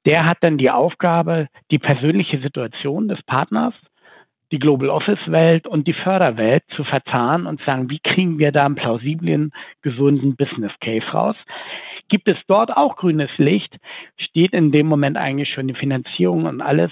Der 0.05 0.25
hat 0.25 0.37
dann 0.41 0.57
die 0.57 0.71
Aufgabe, 0.71 1.47
die 1.69 1.79
persönliche 1.79 2.39
Situation 2.39 3.07
des 3.07 3.21
Partners, 3.23 3.73
die 4.51 4.59
Global 4.59 4.89
Office 4.89 5.19
Welt 5.27 5.65
und 5.67 5.87
die 5.87 5.93
Förderwelt 5.93 6.63
zu 6.75 6.83
verzahnen 6.83 7.45
und 7.45 7.61
sagen, 7.61 7.89
wie 7.89 7.99
kriegen 7.99 8.37
wir 8.37 8.51
da 8.51 8.65
einen 8.65 8.75
plausiblen, 8.75 9.51
gesunden 9.81 10.35
Business 10.35 10.73
Case 10.81 11.07
raus? 11.13 11.35
Gibt 12.09 12.27
es 12.27 12.37
dort 12.47 12.75
auch 12.75 12.97
grünes 12.97 13.29
Licht? 13.37 13.77
Steht 14.17 14.53
in 14.53 14.71
dem 14.71 14.87
Moment 14.87 15.17
eigentlich 15.17 15.49
schon 15.49 15.67
die 15.67 15.73
Finanzierung 15.73 16.45
und 16.45 16.61
alles, 16.61 16.91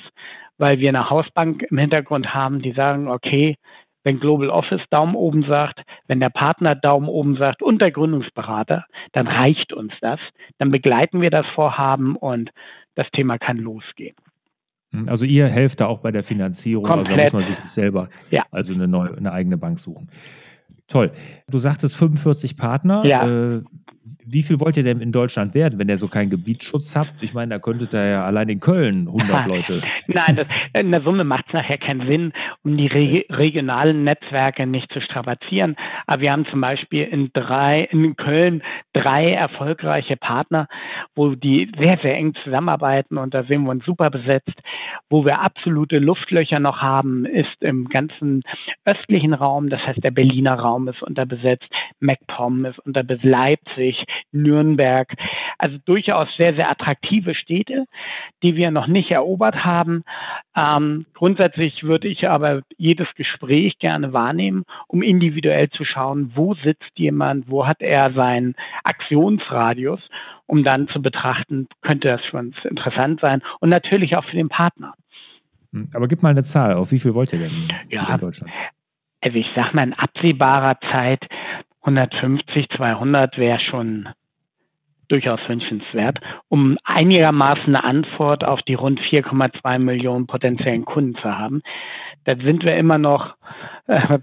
weil 0.58 0.80
wir 0.80 0.90
eine 0.90 1.10
Hausbank 1.10 1.64
im 1.70 1.78
Hintergrund 1.78 2.34
haben, 2.34 2.62
die 2.62 2.72
sagen, 2.72 3.10
okay, 3.10 3.56
wenn 4.04 4.22
Global 4.22 4.50
Office 4.50 4.82
Daumen 4.90 5.16
oben 5.16 5.44
sagt, 5.44 5.82
wenn 6.08 6.22
der 6.22 6.30
Partner 6.30 6.74
Daumen 6.76 7.10
oben 7.10 7.36
sagt 7.36 7.62
und 7.62 7.82
der 7.82 7.92
Gründungsberater, 7.92 8.86
dann 9.12 9.28
reicht 9.28 9.74
uns 9.74 9.94
das. 10.00 10.20
Dann 10.58 10.72
begleiten 10.72 11.22
wir 11.22 11.30
das 11.30 11.46
Vorhaben 11.48 12.16
und 12.16 12.52
das 13.00 13.10
Thema 13.12 13.38
kann 13.38 13.58
losgehen. 13.58 14.16
Hm, 14.92 15.08
also 15.08 15.26
ihr 15.26 15.48
helft 15.48 15.80
da 15.80 15.88
auch 15.88 16.00
bei 16.00 16.12
der 16.12 16.24
Finanzierung, 16.24 16.86
Komplett. 16.86 17.12
also 17.12 17.16
da 17.16 17.24
muss 17.24 17.34
man 17.34 17.44
sich 17.44 17.64
nicht 17.64 17.72
selber 17.72 18.10
ja. 18.30 18.46
also 18.52 18.74
eine, 18.74 18.88
neue, 18.88 19.16
eine 19.16 19.32
eigene 19.32 19.58
Bank 19.58 19.80
suchen. 19.80 20.10
Toll. 20.88 21.12
Du 21.50 21.60
sagtest 21.60 21.96
45 21.96 22.58
Partner. 22.58 23.06
Ja. 23.06 23.28
Äh, 23.28 23.64
wie 24.26 24.44
viel 24.44 24.60
wollt 24.60 24.78
ihr 24.78 24.84
denn 24.84 25.02
in 25.02 25.12
Deutschland 25.12 25.54
werden, 25.54 25.80
wenn 25.80 25.90
ihr 25.90 25.98
so 25.98 26.08
keinen 26.08 26.30
Gebietsschutz 26.30 26.96
habt? 26.96 27.22
Ich 27.22 27.34
meine, 27.34 27.56
da 27.56 27.60
könntet 27.60 27.94
ihr 27.94 28.06
ja 28.06 28.26
allein 28.26 28.50
in 28.50 28.60
Köln 28.60 29.08
100 29.08 29.48
Leute. 29.48 29.82
Nein, 30.08 30.36
das, 30.36 30.48
in 30.74 30.92
der 30.92 31.02
Summe 31.02 31.24
macht 31.24 31.46
es 31.48 31.54
nachher 31.54 31.78
keinen 31.78 32.08
Sinn, 32.08 32.34
um 32.64 32.78
die 32.78 32.88
re 32.88 33.26
regionalen 33.30 34.04
Netzwerke 34.04 34.66
nicht 34.66 34.92
zu 34.92 35.02
strapazieren. 35.02 35.76
Aber 36.08 36.22
wir 36.22 36.32
haben 36.32 36.46
zum 36.46 36.62
Beispiel 36.62 37.04
in 37.04 37.32
drei, 37.34 37.88
in 37.92 38.16
Köln 38.16 38.62
drei 38.94 39.32
erfolgreiche 39.32 40.18
Partner, 40.18 40.68
wo 41.16 41.36
die 41.36 41.72
sehr, 41.78 41.98
sehr 42.02 42.16
eng 42.16 42.34
zusammenarbeiten 42.44 43.18
und 43.18 43.34
da 43.34 43.44
sehen 43.44 43.64
wir 43.64 43.72
uns 43.72 43.86
super 43.86 44.10
besetzt. 44.10 44.54
Wo 45.10 45.26
wir 45.26 45.40
absolute 45.40 46.00
Luftlöcher 46.00 46.60
noch 46.60 46.82
haben, 46.82 47.26
ist 47.26 47.62
im 47.62 47.90
ganzen 47.90 48.44
östlichen 48.86 49.34
Raum, 49.34 49.70
das 49.70 49.86
heißt 49.86 50.04
der 50.04 50.12
Berliner 50.12 50.56
Raum 50.56 50.88
ist 50.88 51.02
unterbesetzt, 51.02 51.68
MacPom 52.00 52.66
ist 52.66 52.80
unterbesetzt, 52.80 53.24
Leipzig, 53.24 53.99
Nürnberg. 54.32 55.14
Also 55.58 55.78
durchaus 55.86 56.28
sehr, 56.38 56.56
sehr 56.56 56.70
attraktive 56.70 57.36
Städte, 57.36 57.86
die 58.44 58.56
wir 58.56 58.72
noch 58.72 58.88
nicht 58.88 59.12
erobert 59.12 59.66
haben. 59.66 60.04
Ähm, 60.56 61.06
grundsätzlich 61.14 61.84
würde 61.84 62.08
ich 62.08 62.28
aber 62.28 62.62
jedes 62.78 63.08
Gespräch 63.16 63.78
gerne 63.80 64.14
wahrnehmen, 64.14 64.64
um 64.88 65.02
individuell 65.02 65.70
zu 65.70 65.86
schauen, 65.86 66.32
wo 66.36 66.54
sitzt 66.54 66.92
jemand, 66.96 67.50
wo 67.50 67.68
hat 67.68 67.82
er 67.82 68.14
seinen 68.14 68.56
Aktionsradius, 68.84 70.02
um 70.48 70.64
dann 70.64 70.88
zu 70.88 71.02
betrachten, 71.02 71.68
könnte 71.82 72.08
das 72.08 72.22
für 72.26 72.38
uns 72.38 72.56
interessant 72.64 73.22
sein 73.22 73.42
und 73.60 73.70
natürlich 73.70 74.16
auch 74.16 74.26
für 74.26 74.36
den 74.36 74.50
Partner. 74.50 74.94
Hm, 75.74 75.90
aber 75.94 76.08
gib 76.08 76.24
mal 76.24 76.30
eine 76.30 76.44
Zahl 76.44 76.74
auf, 76.74 76.92
wie 76.92 77.00
viel 77.00 77.14
wollt 77.14 77.34
ihr 77.34 77.40
denn 77.40 77.68
ja, 77.90 78.14
in 78.14 78.20
Deutschland? 78.20 78.52
Also 79.22 79.38
ich 79.38 79.48
sage 79.56 79.76
mal, 79.76 79.84
in 79.84 79.94
absehbarer 79.94 80.80
Zeit 80.92 81.28
150, 81.98 82.70
200 82.70 83.38
wäre 83.38 83.60
schon 83.60 84.10
durchaus 85.08 85.40
wünschenswert, 85.48 86.20
um 86.50 86.78
einigermaßen 86.84 87.76
eine 87.76 87.84
Antwort 87.84 88.44
auf 88.44 88.62
die 88.62 88.76
rund 88.76 89.02
4,2 89.02 89.80
Millionen 89.80 90.28
potenziellen 90.28 90.86
Kunden 90.86 91.16
zu 91.16 91.36
haben. 91.36 91.62
Da 92.26 92.36
sind 92.36 92.64
wir 92.64 92.78
immer 92.78 93.00
noch 93.00 93.36
äh, 93.88 94.20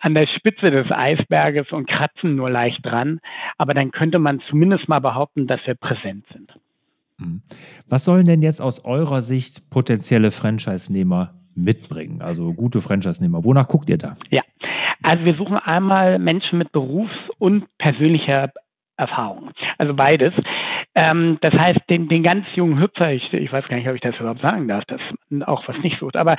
an 0.00 0.14
der 0.14 0.28
Spitze 0.28 0.70
des 0.70 0.90
Eisberges 0.92 1.72
und 1.72 1.88
kratzen 1.88 2.36
nur 2.36 2.48
leicht 2.48 2.86
dran. 2.86 3.18
Aber 3.58 3.74
dann 3.74 3.90
könnte 3.90 4.20
man 4.20 4.40
zumindest 4.48 4.88
mal 4.88 5.00
behaupten, 5.00 5.48
dass 5.48 5.60
wir 5.66 5.74
präsent 5.74 6.24
sind. 6.32 6.54
Mhm. 7.18 7.42
Was 7.88 8.04
sollen 8.04 8.26
denn 8.26 8.40
jetzt 8.40 8.62
aus 8.62 8.84
eurer 8.84 9.22
Sicht 9.22 9.68
potenzielle 9.70 10.30
Franchise-Nehmer 10.30 11.34
mitbringen? 11.56 12.22
Also 12.22 12.54
gute 12.54 12.80
Franchise-Nehmer. 12.80 13.44
Wonach 13.44 13.66
guckt 13.66 13.90
ihr 13.90 13.98
da? 13.98 14.16
Ja, 14.30 14.42
also 15.02 15.24
wir 15.24 15.34
suchen 15.34 15.56
einmal 15.56 16.18
Menschen 16.18 16.58
mit 16.58 16.72
Berufs- 16.72 17.30
und 17.38 17.66
persönlicher 17.78 18.50
Erfahrung. 19.00 19.50
Also 19.78 19.94
beides. 19.94 20.34
Ähm, 20.94 21.38
das 21.40 21.54
heißt, 21.54 21.80
den, 21.88 22.08
den 22.08 22.22
ganz 22.22 22.44
jungen 22.54 22.78
Hüpfer, 22.78 23.12
ich, 23.12 23.32
ich 23.32 23.50
weiß 23.50 23.66
gar 23.66 23.76
nicht, 23.76 23.88
ob 23.88 23.94
ich 23.94 24.00
das 24.02 24.18
überhaupt 24.18 24.42
sagen 24.42 24.68
darf, 24.68 24.84
das 24.84 25.00
auch 25.46 25.66
was 25.66 25.78
nicht 25.78 25.98
sucht, 25.98 26.16
aber 26.16 26.36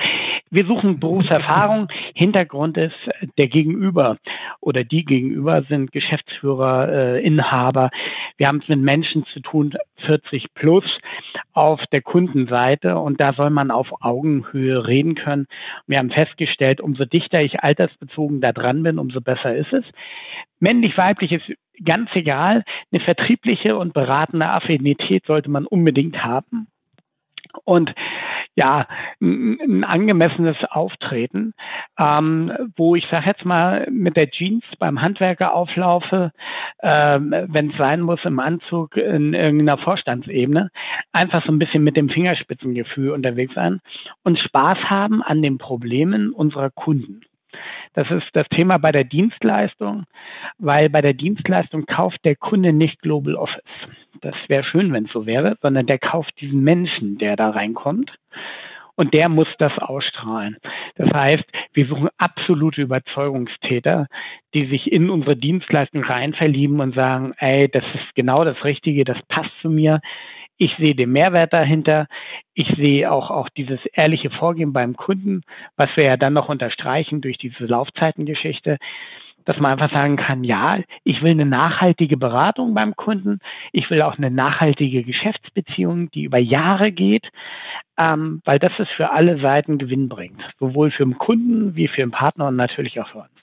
wir 0.50 0.64
suchen 0.66 1.00
Berufserfahrung. 1.00 1.88
Hintergrund 2.14 2.76
ist, 2.76 2.94
der 3.36 3.48
Gegenüber 3.48 4.18
oder 4.60 4.84
die 4.84 5.04
Gegenüber 5.04 5.62
sind 5.62 5.90
Geschäftsführer, 5.90 6.88
äh, 6.88 7.22
Inhaber. 7.24 7.90
Wir 8.36 8.46
haben 8.46 8.60
es 8.62 8.68
mit 8.68 8.80
Menschen 8.80 9.24
zu 9.26 9.40
tun, 9.40 9.74
40 10.02 10.54
plus 10.54 10.98
auf 11.52 11.86
der 11.92 12.02
Kundenseite 12.02 12.98
und 12.98 13.20
da 13.20 13.32
soll 13.32 13.50
man 13.50 13.70
auf 13.70 13.88
Augenhöhe 14.00 14.86
reden 14.86 15.14
können. 15.14 15.46
Wir 15.86 15.98
haben 15.98 16.10
festgestellt, 16.10 16.80
umso 16.80 17.04
dichter 17.04 17.42
ich 17.42 17.60
altersbezogen 17.60 18.40
da 18.40 18.52
dran 18.52 18.82
bin, 18.82 18.98
umso 18.98 19.20
besser 19.20 19.54
ist 19.56 19.72
es. 19.72 19.84
Männlich, 20.60 20.96
weiblich 20.96 21.32
ist 21.32 21.52
ganz 21.84 22.10
egal. 22.14 22.64
Eine 22.92 23.00
vertriebliche 23.00 23.76
und 23.76 23.94
beratende 23.94 24.48
Affinität 24.48 25.26
sollte 25.26 25.50
man 25.50 25.66
unbedingt 25.66 26.22
haben. 26.24 26.68
Und 27.64 27.94
ja, 28.54 28.86
ein, 29.20 29.84
angemessenes 29.84 30.56
Auftreten, 30.68 31.54
ähm, 31.98 32.52
wo 32.76 32.94
ich 32.94 33.06
sage 33.08 33.26
jetzt 33.26 33.44
mal 33.44 33.86
mit 33.90 34.16
der 34.16 34.30
Jeans 34.30 34.64
beim 34.78 35.00
Handwerker 35.00 35.54
auflaufe, 35.54 36.32
ähm, 36.82 37.34
wenn 37.48 37.70
es 37.70 37.78
sein 37.78 38.02
muss 38.02 38.24
im 38.24 38.40
Anzug 38.40 38.96
in 38.96 39.32
irgendeiner 39.32 39.78
Vorstandsebene, 39.78 40.70
einfach 41.12 41.44
so 41.44 41.52
ein 41.52 41.58
bisschen 41.58 41.82
mit 41.82 41.96
dem 41.96 42.10
Fingerspitzengefühl 42.10 43.10
unterwegs 43.10 43.54
sein 43.54 43.80
und 44.22 44.38
Spaß 44.38 44.78
haben 44.90 45.22
an 45.22 45.40
den 45.40 45.58
Problemen 45.58 46.32
unserer 46.32 46.70
Kunden. 46.70 47.22
Das 47.94 48.10
ist 48.10 48.28
das 48.32 48.48
Thema 48.48 48.78
bei 48.78 48.90
der 48.90 49.04
Dienstleistung, 49.04 50.04
weil 50.58 50.88
bei 50.88 51.00
der 51.00 51.14
Dienstleistung 51.14 51.86
kauft 51.86 52.24
der 52.24 52.36
Kunde 52.36 52.72
nicht 52.72 53.00
Global 53.02 53.34
Office. 53.34 53.62
Das 54.20 54.34
wäre 54.48 54.64
schön, 54.64 54.92
wenn 54.92 55.06
es 55.06 55.12
so 55.12 55.26
wäre, 55.26 55.56
sondern 55.62 55.86
der 55.86 55.98
kauft 55.98 56.40
diesen 56.40 56.62
Menschen, 56.62 57.18
der 57.18 57.36
da 57.36 57.50
reinkommt. 57.50 58.12
Und 58.94 59.14
der 59.14 59.30
muss 59.30 59.48
das 59.58 59.76
ausstrahlen. 59.78 60.58
Das 60.96 61.08
heißt, 61.14 61.44
wir 61.72 61.86
suchen 61.86 62.08
absolute 62.18 62.82
Überzeugungstäter, 62.82 64.06
die 64.52 64.66
sich 64.66 64.92
in 64.92 65.08
unsere 65.08 65.34
Dienstleistung 65.34 66.04
rein 66.04 66.34
verlieben 66.34 66.78
und 66.80 66.94
sagen, 66.94 67.32
ey, 67.38 67.68
das 67.68 67.84
ist 67.94 68.14
genau 68.14 68.44
das 68.44 68.62
Richtige, 68.64 69.04
das 69.04 69.16
passt 69.28 69.50
zu 69.62 69.70
mir. 69.70 70.00
Ich 70.62 70.76
sehe 70.76 70.94
den 70.94 71.10
Mehrwert 71.10 71.52
dahinter. 71.52 72.06
Ich 72.54 72.68
sehe 72.76 73.10
auch, 73.10 73.32
auch 73.32 73.48
dieses 73.48 73.84
ehrliche 73.86 74.30
Vorgehen 74.30 74.72
beim 74.72 74.94
Kunden, 74.94 75.42
was 75.76 75.88
wir 75.96 76.04
ja 76.04 76.16
dann 76.16 76.34
noch 76.34 76.48
unterstreichen 76.48 77.20
durch 77.20 77.36
diese 77.36 77.66
Laufzeitengeschichte, 77.66 78.78
dass 79.44 79.58
man 79.58 79.72
einfach 79.72 79.90
sagen 79.90 80.14
kann, 80.14 80.44
ja, 80.44 80.78
ich 81.02 81.20
will 81.20 81.32
eine 81.32 81.46
nachhaltige 81.46 82.16
Beratung 82.16 82.74
beim 82.74 82.94
Kunden. 82.94 83.40
Ich 83.72 83.90
will 83.90 84.02
auch 84.02 84.16
eine 84.18 84.30
nachhaltige 84.30 85.02
Geschäftsbeziehung, 85.02 86.12
die 86.12 86.22
über 86.22 86.38
Jahre 86.38 86.92
geht, 86.92 87.28
ähm, 87.98 88.40
weil 88.44 88.60
das 88.60 88.78
ist 88.78 88.92
für 88.92 89.10
alle 89.10 89.40
Seiten 89.40 89.78
Gewinn 89.78 90.08
bringt. 90.08 90.44
Sowohl 90.60 90.92
für 90.92 91.04
den 91.04 91.18
Kunden 91.18 91.74
wie 91.74 91.88
für 91.88 92.02
den 92.02 92.12
Partner 92.12 92.46
und 92.46 92.54
natürlich 92.54 93.00
auch 93.00 93.08
für 93.08 93.18
uns. 93.18 93.41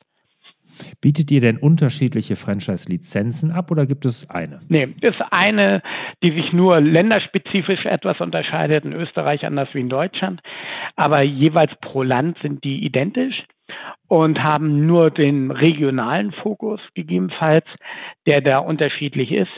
Bietet 1.02 1.32
ihr 1.32 1.42
denn 1.42 1.58
unterschiedliche 1.58 2.36
Franchise-Lizenzen 2.36 3.52
ab 3.52 3.72
oder 3.72 3.86
gibt 3.86 4.06
es 4.06 4.30
eine? 4.30 4.60
Nee, 4.68 4.96
ist 5.02 5.22
eine, 5.32 5.82
die 6.24 6.32
sich 6.32 6.54
nur 6.54 6.80
länderspezifisch 6.82 7.86
etwas 7.86 8.20
unterscheidet, 8.20 8.86
in 8.86 8.94
Österreich 8.94 9.46
anders 9.46 9.70
wie 9.74 9.82
in 9.82 9.90
Deutschland. 9.90 10.42
Aber 10.96 11.22
jeweils 11.22 11.72
pro 11.82 12.04
Land 12.04 12.38
sind 12.42 12.64
die 12.64 12.84
identisch 12.84 13.44
und 14.08 14.44
haben 14.44 14.88
nur 14.88 15.12
den 15.12 15.52
regionalen 15.52 16.32
Fokus 16.32 16.82
gegebenenfalls, 16.96 17.66
der 18.26 18.42
da 18.42 18.58
unterschiedlich 18.60 19.32
ist. 19.32 19.52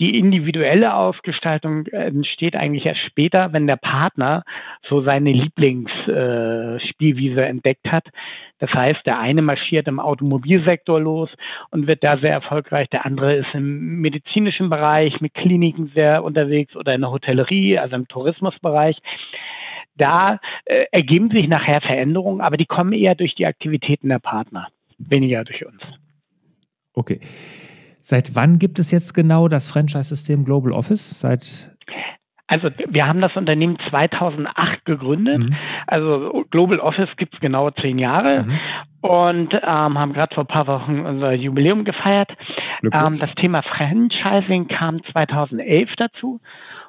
Die 0.00 0.16
individuelle 0.16 0.94
Ausgestaltung 0.94 1.86
entsteht 1.86 2.54
eigentlich 2.54 2.86
erst 2.86 3.00
später, 3.00 3.52
wenn 3.52 3.66
der 3.66 3.74
Partner 3.74 4.44
so 4.88 5.02
seine 5.02 5.32
Lieblingsspielwiese 5.32 7.40
äh, 7.40 7.48
entdeckt 7.48 7.90
hat. 7.90 8.04
Das 8.60 8.72
heißt, 8.72 9.04
der 9.06 9.18
eine 9.18 9.42
marschiert 9.42 9.88
im 9.88 9.98
Automobilsektor 9.98 11.00
los 11.00 11.30
und 11.70 11.88
wird 11.88 12.04
da 12.04 12.16
sehr 12.18 12.30
erfolgreich. 12.30 12.88
Der 12.90 13.04
andere 13.04 13.34
ist 13.34 13.52
im 13.54 14.00
medizinischen 14.00 14.70
Bereich 14.70 15.20
mit 15.20 15.34
Kliniken 15.34 15.90
sehr 15.92 16.22
unterwegs 16.22 16.76
oder 16.76 16.94
in 16.94 17.00
der 17.00 17.10
Hotellerie, 17.10 17.80
also 17.80 17.96
im 17.96 18.06
Tourismusbereich 18.06 18.98
da 19.98 20.38
äh, 20.64 20.84
ergeben 20.92 21.30
sich 21.30 21.48
nachher 21.48 21.80
Veränderungen, 21.80 22.40
aber 22.40 22.56
die 22.56 22.66
kommen 22.66 22.92
eher 22.92 23.14
durch 23.14 23.34
die 23.34 23.46
Aktivitäten 23.46 24.08
der 24.08 24.18
Partner, 24.18 24.68
weniger 24.98 25.44
durch 25.44 25.66
uns. 25.66 25.82
Okay. 26.94 27.20
Seit 28.00 28.34
wann 28.34 28.58
gibt 28.58 28.78
es 28.78 28.90
jetzt 28.90 29.12
genau 29.12 29.48
das 29.48 29.70
Franchise-System 29.70 30.44
Global 30.44 30.72
Office? 30.72 31.20
Seit 31.20 31.70
also 32.50 32.70
wir 32.88 33.06
haben 33.06 33.20
das 33.20 33.36
Unternehmen 33.36 33.78
2008 33.90 34.86
gegründet. 34.86 35.38
Mhm. 35.38 35.56
Also 35.86 36.46
Global 36.50 36.80
Office 36.80 37.10
gibt 37.18 37.34
es 37.34 37.40
genau 37.40 37.70
zehn 37.70 37.98
Jahre 37.98 38.44
mhm. 38.44 38.58
und 39.02 39.54
ähm, 39.54 39.98
haben 39.98 40.14
gerade 40.14 40.34
vor 40.34 40.44
ein 40.44 40.48
paar 40.48 40.66
Wochen 40.66 41.00
unser 41.00 41.34
Jubiläum 41.34 41.84
gefeiert. 41.84 42.32
Ähm, 42.82 43.18
das 43.20 43.34
Thema 43.36 43.62
Franchising 43.62 44.66
kam 44.66 45.04
2011 45.04 45.90
dazu. 45.96 46.40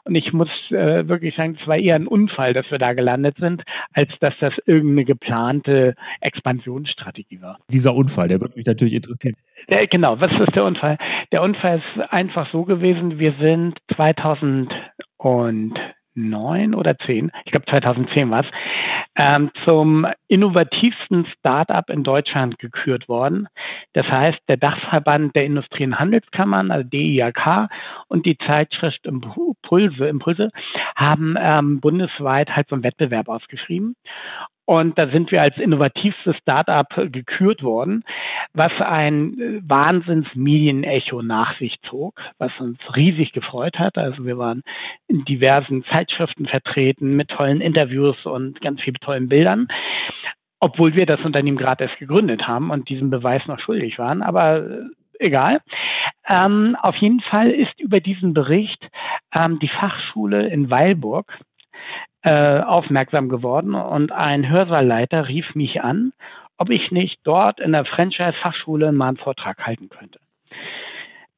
Und 0.09 0.15
ich 0.15 0.33
muss 0.33 0.49
äh, 0.71 1.07
wirklich 1.07 1.35
sagen, 1.35 1.55
es 1.61 1.67
war 1.67 1.77
eher 1.77 1.93
ein 1.93 2.07
Unfall, 2.07 2.53
dass 2.53 2.71
wir 2.71 2.79
da 2.79 2.93
gelandet 2.93 3.37
sind, 3.37 3.61
als 3.93 4.09
dass 4.19 4.33
das 4.39 4.55
irgendeine 4.65 5.05
geplante 5.05 5.93
Expansionsstrategie 6.19 7.39
war. 7.43 7.59
Dieser 7.71 7.93
Unfall, 7.93 8.27
der 8.27 8.41
wird 8.41 8.55
mich 8.55 8.65
natürlich 8.65 8.95
interessieren. 8.95 9.35
Der, 9.69 9.85
genau, 9.85 10.19
was 10.19 10.31
ist 10.31 10.55
der 10.55 10.65
Unfall? 10.65 10.97
Der 11.31 11.43
Unfall 11.43 11.77
ist 11.77 12.11
einfach 12.11 12.51
so 12.51 12.63
gewesen, 12.63 13.19
wir 13.19 13.35
sind 13.39 13.77
2009 13.95 15.77
2009 16.19 16.75
oder 16.75 16.97
10, 16.97 17.31
ich 17.45 17.51
glaube 17.51 17.65
2010 17.65 18.29
war 18.29 18.41
es, 18.41 18.47
ähm, 19.15 19.51
zum 19.63 20.07
innovativsten 20.27 21.25
Startup 21.37 21.89
in 21.89 22.03
Deutschland 22.03 22.59
gekürt 22.59 23.07
worden. 23.09 23.47
Das 23.93 24.07
heißt, 24.07 24.39
der 24.47 24.57
Dachverband 24.57 25.35
der 25.35 25.45
Industrie- 25.45 25.85
und 25.85 25.99
Handelskammern, 25.99 26.71
also 26.71 26.87
DIAK 26.87 27.69
und 28.07 28.25
die 28.25 28.37
Zeitschrift 28.37 29.05
Impulse, 29.05 30.07
Impulse 30.07 30.49
haben 30.95 31.35
ähm, 31.39 31.79
bundesweit 31.79 32.55
halt 32.55 32.69
so 32.69 32.75
einen 32.75 32.83
Wettbewerb 32.83 33.29
ausgeschrieben. 33.29 33.95
Und 34.69 34.99
da 34.99 35.09
sind 35.09 35.31
wir 35.31 35.41
als 35.41 35.57
innovativstes 35.57 36.37
Startup 36.37 36.87
gekürt 37.11 37.63
worden, 37.63 38.03
was 38.53 38.69
ein 38.79 39.39
äh, 39.39 39.61
Wahnsinns-Medienecho 39.67 41.23
nach 41.23 41.57
sich 41.57 41.81
zog, 41.89 42.21
was 42.37 42.51
uns 42.59 42.77
riesig 42.95 43.33
gefreut 43.33 43.79
hat. 43.79 43.97
Also 43.97 44.25
wir 44.25 44.37
waren 44.37 44.61
in 45.07 45.25
diversen 45.25 45.83
Zeitschriften 45.85 46.45
vertreten 46.45 47.15
mit 47.15 47.29
tollen 47.29 47.61
Interviews 47.61 48.27
und 48.27 48.61
ganz 48.61 48.81
vielen 48.81 48.97
tollen 49.01 49.27
Bildern 49.27 49.69
obwohl 50.61 50.93
wir 50.93 51.05
das 51.05 51.21
Unternehmen 51.21 51.57
gerade 51.57 51.85
erst 51.85 51.97
gegründet 51.99 52.45
haben 52.45 52.69
und 52.69 52.89
diesen 52.89 53.09
Beweis 53.09 53.47
noch 53.47 53.61
schuldig 53.61 53.97
waren. 53.97 54.21
Aber 54.21 54.57
äh, 54.57 54.81
egal. 55.17 55.61
Ähm, 56.29 56.75
auf 56.81 56.95
jeden 56.97 57.21
Fall 57.21 57.49
ist 57.49 57.79
über 57.79 58.01
diesen 58.01 58.33
Bericht 58.33 58.87
ähm, 59.33 59.57
die 59.59 59.69
Fachschule 59.69 60.47
in 60.47 60.69
Weilburg 60.69 61.39
äh, 62.23 62.59
aufmerksam 62.59 63.29
geworden 63.29 63.75
und 63.75 64.11
ein 64.11 64.49
Hörsaalleiter 64.49 65.27
rief 65.27 65.55
mich 65.55 65.81
an, 65.81 66.13
ob 66.57 66.69
ich 66.69 66.91
nicht 66.91 67.21
dort 67.23 67.59
in 67.59 67.71
der 67.71 67.85
Franchise-Fachschule 67.85 68.91
mal 68.91 69.09
einen 69.09 69.17
Vortrag 69.17 69.65
halten 69.65 69.89
könnte. 69.89 70.19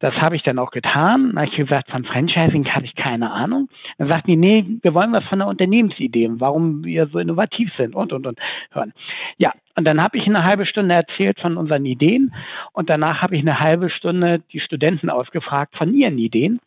Das 0.02 0.16
habe 0.16 0.36
ich 0.36 0.42
dann 0.42 0.58
auch 0.58 0.72
getan. 0.72 1.34
Da 1.36 1.42
habe 1.42 1.52
ich 1.52 1.56
gesagt, 1.56 1.92
von 1.92 2.04
Franchising 2.04 2.68
habe 2.74 2.86
ich 2.86 2.96
keine 2.96 3.32
Ahnung. 3.32 3.70
Dann 4.00 4.10
sagten 4.10 4.32
die, 4.32 4.36
nee, 4.36 4.66
wir 4.82 4.96
wollen 4.96 5.14
was 5.14 5.24
von 5.26 5.40
der 5.40 5.48
Unternehmensidee, 5.48 6.28
warum 6.34 6.84
wir 6.84 7.06
so 7.08 7.20
innovativ 7.20 7.72
sind 7.78 7.94
und, 7.94 8.12
und, 8.12 8.26
und 8.26 8.40
hören. 8.72 8.94
Ja, 9.38 9.54
und 9.76 9.88
dann 9.88 10.04
habe 10.04 10.18
ich 10.18 10.26
eine 10.26 10.44
halbe 10.44 10.66
Stunde 10.66 10.96
erzählt 10.96 11.40
von 11.40 11.56
unseren 11.56 11.86
Ideen 11.86 12.34
und 12.74 12.90
danach 12.90 13.22
habe 13.22 13.36
ich 13.36 13.42
eine 13.42 13.60
halbe 13.60 13.92
Stunde 13.92 14.42
die 14.52 14.60
Studenten 14.60 15.12
ausgefragt 15.12 15.76
von 15.78 15.94
ihren 15.94 16.18
Ideen. 16.18 16.60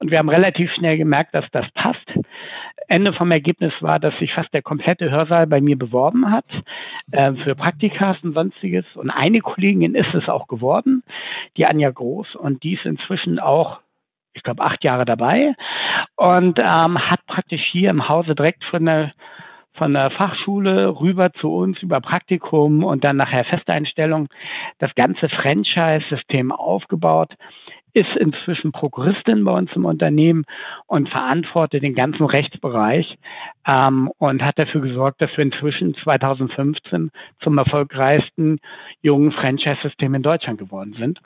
Und 0.00 0.10
wir 0.10 0.18
haben 0.18 0.30
relativ 0.30 0.72
schnell 0.72 0.96
gemerkt, 0.96 1.34
dass 1.34 1.44
das 1.52 1.70
passt. 1.72 2.12
Ende 2.88 3.12
vom 3.12 3.30
Ergebnis 3.30 3.72
war, 3.80 4.00
dass 4.00 4.18
sich 4.18 4.32
fast 4.32 4.52
der 4.52 4.62
komplette 4.62 5.10
Hörsaal 5.10 5.46
bei 5.46 5.60
mir 5.60 5.78
beworben 5.78 6.32
hat 6.32 6.46
äh, 7.12 7.32
für 7.34 7.54
Praktikas 7.54 8.16
und 8.22 8.32
sonstiges. 8.32 8.84
Und 8.94 9.10
eine 9.10 9.40
Kollegin 9.40 9.94
ist 9.94 10.14
es 10.14 10.28
auch 10.28 10.48
geworden, 10.48 11.04
die 11.56 11.66
Anja 11.66 11.90
Groß. 11.90 12.34
Und 12.34 12.62
die 12.64 12.74
ist 12.74 12.86
inzwischen 12.86 13.38
auch 13.38 13.80
ich 14.32 14.42
glaube, 14.42 14.62
acht 14.62 14.84
Jahre 14.84 15.04
dabei 15.04 15.54
und 16.16 16.58
ähm, 16.58 16.98
hat 16.98 17.26
praktisch 17.26 17.64
hier 17.64 17.90
im 17.90 18.08
Hause 18.08 18.34
direkt 18.34 18.64
von 18.64 18.84
der, 18.84 19.12
von 19.72 19.92
der 19.92 20.10
Fachschule 20.10 21.00
rüber 21.00 21.32
zu 21.32 21.52
uns 21.52 21.82
über 21.82 22.00
Praktikum 22.00 22.84
und 22.84 23.04
dann 23.04 23.16
nachher 23.16 23.44
Festeinstellung 23.44 24.28
das 24.78 24.94
ganze 24.94 25.28
Franchise-System 25.28 26.52
aufgebaut 26.52 27.34
ist 27.92 28.16
inzwischen 28.16 28.72
Prokuristin 28.72 29.44
bei 29.44 29.52
uns 29.52 29.70
im 29.74 29.84
Unternehmen 29.84 30.44
und 30.86 31.08
verantwortet 31.08 31.82
den 31.82 31.94
ganzen 31.94 32.24
Rechtsbereich 32.24 33.18
ähm, 33.66 34.10
und 34.18 34.42
hat 34.42 34.58
dafür 34.58 34.80
gesorgt, 34.80 35.20
dass 35.20 35.36
wir 35.36 35.44
inzwischen 35.44 35.94
2015 35.94 37.10
zum 37.40 37.58
erfolgreichsten 37.58 38.58
jungen 39.02 39.32
Franchise-System 39.32 40.14
in 40.14 40.22
Deutschland 40.22 40.58
geworden 40.58 40.94
sind. 40.98 41.20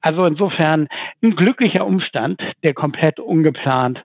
Also 0.00 0.26
insofern 0.26 0.88
ein 1.22 1.34
glücklicher 1.34 1.86
Umstand, 1.86 2.40
der 2.62 2.74
komplett 2.74 3.18
ungeplant 3.20 4.02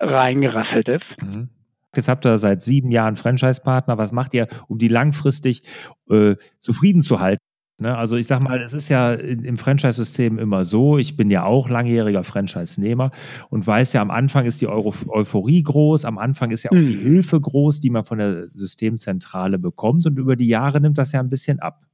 reingerasselt 0.00 0.88
ist. 0.88 1.22
Mhm. 1.22 1.48
Jetzt 1.94 2.08
habt 2.08 2.26
ihr 2.26 2.38
seit 2.38 2.62
sieben 2.62 2.90
Jahren 2.90 3.16
Franchise-Partner. 3.16 3.96
Was 3.96 4.12
macht 4.12 4.34
ihr, 4.34 4.46
um 4.68 4.78
die 4.78 4.88
langfristig 4.88 5.62
äh, 6.10 6.36
zufrieden 6.60 7.00
zu 7.00 7.20
halten? 7.20 7.42
Ne, 7.80 7.96
also 7.96 8.16
ich 8.16 8.26
sag 8.26 8.40
mal, 8.40 8.60
es 8.60 8.72
ist 8.72 8.88
ja 8.88 9.12
im 9.12 9.56
Franchise-System 9.56 10.40
immer 10.40 10.64
so, 10.64 10.98
ich 10.98 11.16
bin 11.16 11.30
ja 11.30 11.44
auch 11.44 11.68
langjähriger 11.68 12.24
Franchise-Nehmer 12.24 13.12
und 13.50 13.64
weiß 13.64 13.92
ja, 13.92 14.02
am 14.02 14.10
Anfang 14.10 14.46
ist 14.46 14.60
die 14.60 14.66
Euro 14.66 14.92
Euphorie 15.06 15.62
groß, 15.62 16.04
am 16.04 16.18
Anfang 16.18 16.50
ist 16.50 16.64
ja 16.64 16.72
auch 16.72 16.76
mhm. 16.76 16.86
die 16.88 16.96
Hilfe 16.96 17.40
groß, 17.40 17.78
die 17.78 17.90
man 17.90 18.04
von 18.04 18.18
der 18.18 18.50
Systemzentrale 18.50 19.60
bekommt 19.60 20.06
und 20.06 20.18
über 20.18 20.34
die 20.34 20.48
Jahre 20.48 20.80
nimmt 20.80 20.98
das 20.98 21.12
ja 21.12 21.20
ein 21.20 21.30
bisschen 21.30 21.60
ab. 21.60 21.86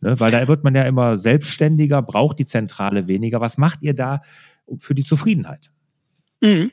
Ne, 0.00 0.20
weil 0.20 0.30
da 0.30 0.46
wird 0.46 0.62
man 0.62 0.76
ja 0.76 0.84
immer 0.84 1.16
selbstständiger, 1.16 2.00
braucht 2.00 2.38
die 2.38 2.46
Zentrale 2.46 3.08
weniger. 3.08 3.40
Was 3.40 3.58
macht 3.58 3.82
ihr 3.82 3.94
da 3.94 4.22
für 4.78 4.94
die 4.94 5.02
Zufriedenheit? 5.02 5.72
Mhm. 6.40 6.70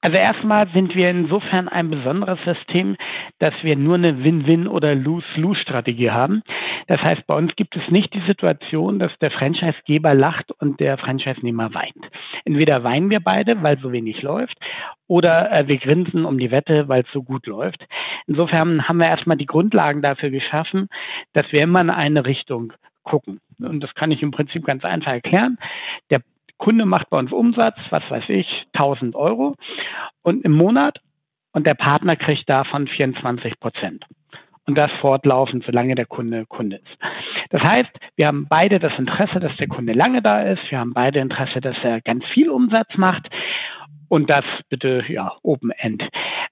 Also 0.00 0.18
erstmal 0.18 0.68
sind 0.74 0.94
wir 0.94 1.08
insofern 1.08 1.68
ein 1.68 1.88
besonderes 1.88 2.38
System, 2.44 2.96
dass 3.38 3.54
wir 3.62 3.76
nur 3.76 3.94
eine 3.94 4.22
Win-Win 4.22 4.66
oder 4.66 4.94
Lose-Lose-Strategie 4.94 6.10
haben. 6.10 6.42
Das 6.88 7.00
heißt, 7.00 7.26
bei 7.26 7.34
uns 7.34 7.54
gibt 7.56 7.76
es 7.76 7.88
nicht 7.90 8.12
die 8.12 8.20
Situation, 8.26 8.98
dass 8.98 9.16
der 9.20 9.30
Franchisegeber 9.30 10.12
lacht 10.12 10.50
und 10.60 10.80
der 10.80 10.98
Franchise-Nehmer 10.98 11.72
weint. 11.72 12.10
Entweder 12.44 12.84
weinen 12.84 13.08
wir 13.08 13.20
beide, 13.20 13.62
weil 13.62 13.78
so 13.78 13.92
wenig 13.92 14.20
läuft, 14.20 14.58
oder 15.06 15.50
äh, 15.52 15.68
wir 15.68 15.78
grinsen 15.78 16.24
um 16.24 16.38
die 16.38 16.50
Wette, 16.50 16.88
weil 16.88 17.02
es 17.02 17.12
so 17.12 17.22
gut 17.22 17.46
läuft. 17.46 17.86
Insofern 18.26 18.88
haben 18.88 18.98
wir 18.98 19.08
erstmal 19.08 19.36
die 19.36 19.46
Grundlagen 19.46 20.02
dafür 20.02 20.30
geschaffen, 20.30 20.88
dass 21.32 21.50
wir 21.50 21.62
immer 21.62 21.80
in 21.80 21.90
eine 21.90 22.26
Richtung 22.26 22.72
gucken. 23.04 23.40
Und 23.58 23.80
das 23.80 23.94
kann 23.94 24.10
ich 24.10 24.22
im 24.22 24.32
Prinzip 24.32 24.64
ganz 24.66 24.84
einfach 24.84 25.12
erklären. 25.12 25.58
Der 26.10 26.20
Kunde 26.58 26.86
macht 26.86 27.10
bei 27.10 27.18
uns 27.18 27.32
Umsatz, 27.32 27.76
was 27.90 28.02
weiß 28.08 28.24
ich, 28.28 28.66
1000 28.74 29.14
Euro 29.16 29.54
und 30.22 30.44
im 30.44 30.52
Monat 30.52 31.00
und 31.52 31.66
der 31.66 31.74
Partner 31.74 32.16
kriegt 32.16 32.48
davon 32.48 32.86
24 32.86 33.58
Prozent. 33.60 34.04
Und 34.66 34.78
das 34.78 34.90
fortlaufend, 35.00 35.64
solange 35.66 35.94
der 35.94 36.06
Kunde 36.06 36.46
Kunde 36.46 36.76
ist. 36.76 36.98
Das 37.50 37.62
heißt, 37.62 37.90
wir 38.16 38.26
haben 38.26 38.46
beide 38.48 38.78
das 38.78 38.98
Interesse, 38.98 39.38
dass 39.38 39.54
der 39.56 39.68
Kunde 39.68 39.92
lange 39.92 40.22
da 40.22 40.40
ist. 40.40 40.70
Wir 40.70 40.78
haben 40.78 40.94
beide 40.94 41.18
Interesse, 41.18 41.60
dass 41.60 41.76
er 41.82 42.00
ganz 42.00 42.24
viel 42.26 42.48
Umsatz 42.48 42.96
macht. 42.96 43.28
Und 44.08 44.30
das 44.30 44.44
bitte, 44.68 45.02
ja, 45.08 45.32
Open 45.42 45.70
End. 45.70 46.04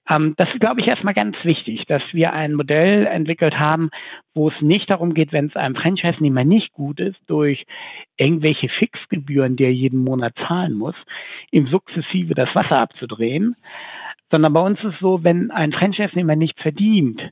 Ähm, 0.09 0.33
das 0.37 0.49
ist, 0.53 0.59
glaube 0.59 0.81
ich, 0.81 0.87
erstmal 0.87 1.13
ganz 1.13 1.37
wichtig, 1.43 1.85
dass 1.87 2.01
wir 2.11 2.33
ein 2.33 2.53
Modell 2.53 3.05
entwickelt 3.05 3.57
haben, 3.57 3.89
wo 4.33 4.49
es 4.49 4.61
nicht 4.61 4.89
darum 4.89 5.13
geht, 5.13 5.31
wenn 5.31 5.47
es 5.47 5.55
einem 5.55 5.75
Franchise-Nehmer 5.75 6.43
nicht 6.43 6.73
gut 6.73 6.99
ist, 6.99 7.19
durch 7.27 7.65
irgendwelche 8.17 8.69
Fixgebühren, 8.69 9.55
die 9.55 9.63
er 9.63 9.73
jeden 9.73 10.03
Monat 10.03 10.33
zahlen 10.47 10.73
muss, 10.73 10.95
ihm 11.51 11.67
sukzessive 11.67 12.33
das 12.33 12.53
Wasser 12.53 12.79
abzudrehen, 12.79 13.55
sondern 14.31 14.53
bei 14.53 14.61
uns 14.61 14.79
ist 14.79 14.95
es 14.95 14.99
so, 14.99 15.23
wenn 15.23 15.51
ein 15.51 15.71
Franchise-Nehmer 15.71 16.35
nicht 16.35 16.59
verdient, 16.59 17.29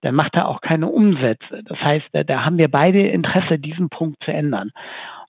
dann 0.00 0.14
macht 0.14 0.34
er 0.34 0.48
auch 0.48 0.62
keine 0.62 0.88
Umsätze. 0.88 1.62
Das 1.64 1.78
heißt, 1.78 2.06
da, 2.12 2.24
da 2.24 2.44
haben 2.44 2.58
wir 2.58 2.68
beide 2.68 3.06
Interesse, 3.06 3.58
diesen 3.58 3.90
Punkt 3.90 4.22
zu 4.24 4.32
ändern. 4.32 4.70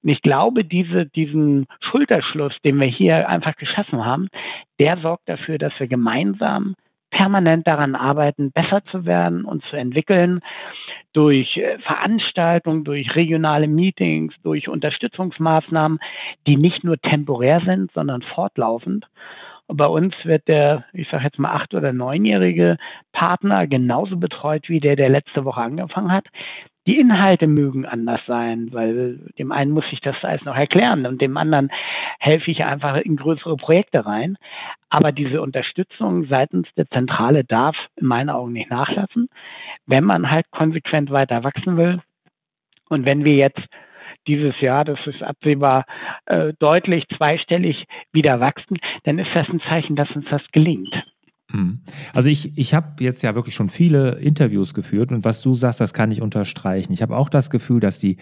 Und 0.03 0.09
ich 0.09 0.21
glaube, 0.21 0.63
diese, 0.65 1.05
diesen 1.05 1.67
Schulterschluss, 1.79 2.55
den 2.63 2.79
wir 2.79 2.87
hier 2.87 3.29
einfach 3.29 3.55
geschaffen 3.55 4.03
haben, 4.05 4.29
der 4.79 4.97
sorgt 4.97 5.29
dafür, 5.29 5.57
dass 5.57 5.79
wir 5.79 5.87
gemeinsam 5.87 6.75
permanent 7.11 7.67
daran 7.67 7.93
arbeiten, 7.93 8.51
besser 8.51 8.83
zu 8.85 9.05
werden 9.05 9.43
und 9.43 9.63
zu 9.65 9.75
entwickeln 9.75 10.39
durch 11.13 11.57
äh, 11.57 11.77
Veranstaltungen, 11.79 12.83
durch 12.83 13.15
regionale 13.15 13.67
Meetings, 13.67 14.33
durch 14.43 14.69
Unterstützungsmaßnahmen, 14.69 15.99
die 16.47 16.55
nicht 16.55 16.83
nur 16.83 16.97
temporär 16.97 17.61
sind, 17.65 17.91
sondern 17.91 18.21
fortlaufend. 18.21 19.07
Und 19.67 19.77
bei 19.77 19.85
uns 19.85 20.13
wird 20.23 20.47
der, 20.47 20.85
ich 20.93 21.09
sage 21.09 21.25
jetzt 21.25 21.39
mal 21.39 21.51
acht- 21.51 21.73
oder 21.73 21.93
neunjährige 21.93 22.77
Partner 23.11 23.67
genauso 23.67 24.17
betreut 24.17 24.67
wie 24.69 24.79
der, 24.79 24.95
der 24.95 25.09
letzte 25.09 25.45
Woche 25.45 25.61
angefangen 25.61 26.11
hat. 26.11 26.27
Die 26.87 26.99
Inhalte 26.99 27.45
mögen 27.45 27.85
anders 27.85 28.21
sein, 28.25 28.69
weil 28.71 29.17
dem 29.37 29.51
einen 29.51 29.71
muss 29.71 29.85
ich 29.91 30.01
das 30.01 30.15
alles 30.23 30.43
noch 30.45 30.55
erklären 30.55 31.05
und 31.05 31.21
dem 31.21 31.37
anderen 31.37 31.71
helfe 32.19 32.49
ich 32.49 32.63
einfach 32.63 32.97
in 32.97 33.17
größere 33.17 33.55
Projekte 33.55 34.05
rein. 34.05 34.37
Aber 34.89 35.11
diese 35.11 35.41
Unterstützung 35.41 36.25
seitens 36.25 36.67
der 36.75 36.87
Zentrale 36.87 37.43
darf 37.43 37.75
in 37.97 38.07
meinen 38.07 38.31
Augen 38.31 38.53
nicht 38.53 38.71
nachlassen, 38.71 39.29
wenn 39.85 40.03
man 40.03 40.31
halt 40.31 40.49
konsequent 40.49 41.11
weiter 41.11 41.43
wachsen 41.43 41.77
will. 41.77 42.01
Und 42.89 43.05
wenn 43.05 43.23
wir 43.23 43.35
jetzt 43.35 43.61
dieses 44.27 44.59
Jahr, 44.59 44.83
das 44.83 44.99
ist 45.05 45.21
absehbar, 45.21 45.85
äh, 46.25 46.53
deutlich 46.59 47.07
zweistellig 47.15 47.85
wieder 48.11 48.39
wachsen, 48.39 48.79
dann 49.03 49.19
ist 49.19 49.29
das 49.33 49.47
ein 49.49 49.61
Zeichen, 49.61 49.95
dass 49.95 50.11
uns 50.11 50.25
das 50.29 50.41
gelingt. 50.51 50.93
Mhm. 51.51 51.81
Also 52.13 52.29
ich, 52.29 52.57
ich 52.57 52.73
habe 52.73 53.03
jetzt 53.03 53.21
ja 53.21 53.35
wirklich 53.35 53.55
schon 53.55 53.69
viele 53.69 54.19
Interviews 54.19 54.73
geführt 54.73 55.11
und 55.11 55.23
was 55.25 55.41
du 55.41 55.53
sagst, 55.53 55.79
das 55.79 55.93
kann 55.93 56.11
ich 56.11 56.21
unterstreichen. 56.21 56.93
Ich 56.93 57.01
habe 57.01 57.15
auch 57.17 57.29
das 57.29 57.49
Gefühl, 57.49 57.79
dass 57.79 57.99
die 57.99 58.17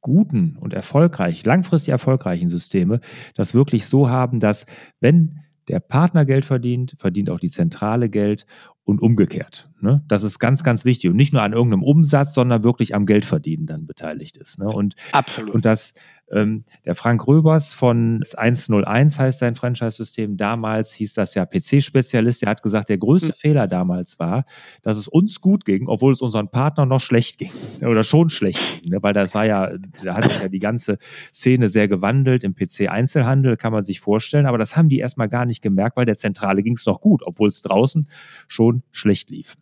guten 0.00 0.56
und 0.56 0.74
erfolgreich, 0.74 1.44
langfristig 1.46 1.90
erfolgreichen 1.90 2.50
Systeme 2.50 3.00
das 3.34 3.54
wirklich 3.54 3.86
so 3.86 4.10
haben, 4.10 4.38
dass 4.38 4.66
wenn 5.00 5.40
der 5.68 5.80
Partner 5.80 6.26
Geld 6.26 6.44
verdient, 6.44 6.94
verdient 6.98 7.30
auch 7.30 7.40
die 7.40 7.48
Zentrale 7.48 8.10
Geld 8.10 8.46
und 8.84 9.00
umgekehrt. 9.00 9.70
Ne? 9.80 10.02
Das 10.08 10.22
ist 10.22 10.38
ganz, 10.38 10.62
ganz 10.62 10.84
wichtig 10.84 11.10
und 11.10 11.16
nicht 11.16 11.32
nur 11.32 11.42
an 11.42 11.52
irgendeinem 11.52 11.82
Umsatz, 11.82 12.34
sondern 12.34 12.64
wirklich 12.64 12.94
am 12.94 13.06
Geldverdienen 13.06 13.66
dann 13.66 13.86
beteiligt 13.86 14.36
ist. 14.36 14.58
Ne? 14.58 14.68
Und, 14.68 14.94
Absolut. 15.12 15.54
Und 15.54 15.64
das, 15.64 15.94
ähm, 16.30 16.64
der 16.84 16.94
Frank 16.94 17.26
Röbers 17.26 17.72
von 17.72 18.22
101 18.36 19.18
heißt 19.18 19.38
sein 19.38 19.54
Franchise-System. 19.54 20.36
Damals 20.36 20.92
hieß 20.92 21.14
das 21.14 21.34
ja 21.34 21.44
PC-Spezialist. 21.44 22.42
Der 22.42 22.50
hat 22.50 22.62
gesagt, 22.62 22.88
der 22.88 22.98
größte 22.98 23.28
mhm. 23.28 23.36
Fehler 23.36 23.68
damals 23.68 24.18
war, 24.18 24.44
dass 24.82 24.96
es 24.96 25.06
uns 25.06 25.40
gut 25.40 25.64
ging, 25.64 25.86
obwohl 25.86 26.12
es 26.12 26.22
unseren 26.22 26.50
Partnern 26.50 26.88
noch 26.88 27.00
schlecht 27.00 27.38
ging 27.38 27.52
oder 27.82 28.04
schon 28.04 28.30
schlecht 28.30 28.62
ging. 28.80 28.90
Ne? 28.90 29.02
Weil 29.02 29.12
das 29.12 29.34
war 29.34 29.46
ja, 29.46 29.70
da 30.02 30.16
hat 30.16 30.28
sich 30.28 30.40
ja 30.40 30.48
die 30.48 30.60
ganze 30.60 30.98
Szene 31.32 31.68
sehr 31.68 31.88
gewandelt 31.88 32.42
im 32.42 32.54
PC-Einzelhandel, 32.54 33.56
kann 33.56 33.72
man 33.72 33.82
sich 33.82 34.00
vorstellen. 34.00 34.46
Aber 34.46 34.58
das 34.58 34.76
haben 34.76 34.88
die 34.88 34.98
erstmal 34.98 35.28
gar 35.28 35.44
nicht 35.44 35.62
gemerkt, 35.62 35.96
weil 35.96 36.06
der 36.06 36.16
Zentrale 36.16 36.62
ging 36.62 36.74
es 36.74 36.86
noch 36.86 37.00
gut, 37.00 37.22
obwohl 37.24 37.48
es 37.48 37.60
draußen 37.60 38.08
schon 38.48 38.73
schlecht 38.90 39.30
lief. 39.30 39.56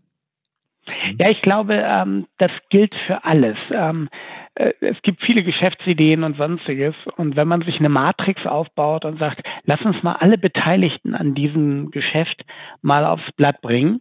Ja, 1.18 1.30
ich 1.30 1.42
glaube, 1.42 1.74
ähm, 1.74 2.26
das 2.38 2.50
gilt 2.68 2.94
für 3.06 3.24
alles. 3.24 3.56
Ähm, 3.70 4.08
äh, 4.54 4.72
es 4.80 5.00
gibt 5.02 5.22
viele 5.22 5.42
Geschäftsideen 5.44 6.24
und 6.24 6.36
sonstiges. 6.36 6.94
Und 7.16 7.36
wenn 7.36 7.48
man 7.48 7.62
sich 7.62 7.78
eine 7.78 7.88
Matrix 7.88 8.46
aufbaut 8.46 9.04
und 9.04 9.18
sagt, 9.18 9.42
lass 9.64 9.80
uns 9.82 10.02
mal 10.02 10.14
alle 10.14 10.38
Beteiligten 10.38 11.14
an 11.14 11.34
diesem 11.34 11.90
Geschäft 11.90 12.44
mal 12.80 13.04
aufs 13.04 13.30
Blatt 13.36 13.60
bringen 13.60 14.00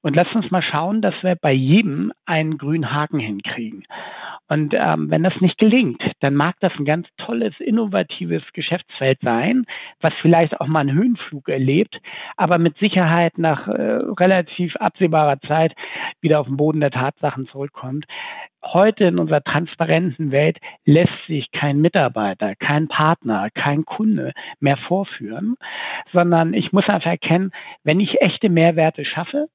und 0.00 0.16
lass 0.16 0.32
uns 0.34 0.50
mal 0.50 0.62
schauen, 0.62 1.02
dass 1.02 1.14
wir 1.22 1.36
bei 1.36 1.52
jedem 1.52 2.12
einen 2.24 2.56
grünen 2.58 2.92
Haken 2.92 3.18
hinkriegen. 3.18 3.84
Und 4.48 4.74
ähm, 4.74 5.10
wenn 5.10 5.24
das 5.24 5.40
nicht 5.40 5.58
gelingt, 5.58 6.02
dann 6.20 6.34
mag 6.34 6.54
das 6.60 6.72
ein 6.78 6.84
ganz 6.84 7.08
tolles, 7.16 7.54
innovatives 7.58 8.42
Geschäftsfeld 8.52 9.18
sein, 9.22 9.64
was 10.00 10.12
vielleicht 10.22 10.60
auch 10.60 10.68
mal 10.68 10.80
einen 10.80 10.96
Höhenflug 10.96 11.48
erlebt, 11.48 12.00
aber 12.36 12.58
mit 12.58 12.78
Sicherheit 12.78 13.38
nach 13.38 13.66
äh, 13.66 13.98
relativ 14.18 14.76
absehbarer 14.76 15.40
Zeit 15.40 15.74
wieder 16.20 16.40
auf 16.40 16.46
den 16.46 16.56
Boden 16.56 16.80
der 16.80 16.92
Tatsachen 16.92 17.48
zurückkommt. 17.48 18.06
Heute 18.64 19.04
in 19.04 19.18
unserer 19.18 19.42
transparenten 19.42 20.30
Welt 20.30 20.58
lässt 20.84 21.26
sich 21.26 21.50
kein 21.50 21.80
Mitarbeiter, 21.80 22.54
kein 22.56 22.88
Partner, 22.88 23.48
kein 23.52 23.84
Kunde 23.84 24.32
mehr 24.60 24.76
vorführen, 24.76 25.56
sondern 26.12 26.54
ich 26.54 26.72
muss 26.72 26.88
einfach 26.88 27.10
erkennen, 27.10 27.50
wenn 27.84 28.00
ich 28.00 28.20
echte 28.20 28.48
Mehrwerte 28.48 29.04
schaffe, 29.04 29.48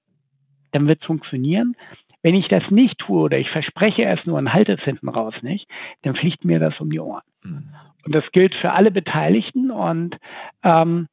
dann 0.72 0.88
wird 0.88 1.02
es 1.02 1.08
funktionieren. 1.08 1.76
Wenn 2.24 2.36
ich 2.36 2.48
das 2.48 2.64
nicht 2.70 3.00
tue 3.00 3.22
oder 3.22 3.40
ich 3.40 3.50
verspreche 3.50 4.06
es 4.06 4.26
nur 4.26 4.38
und 4.38 4.54
halte 4.54 4.74
es 4.74 4.82
hinten 4.82 5.10
raus 5.10 5.34
nicht, 5.42 5.68
dann 6.04 6.16
fliegt 6.16 6.46
mir 6.46 6.60
das 6.60 6.80
um 6.80 6.90
die 6.90 7.00
Ohren. 7.00 7.24
Mhm. 7.44 7.70
Und 8.06 8.16
das 8.16 8.24
gilt 8.32 8.56
für 8.56 8.72
alle 8.72 8.92
Beteiligten. 8.92 9.72
Und 9.72 10.18
ähm, 10.64 11.08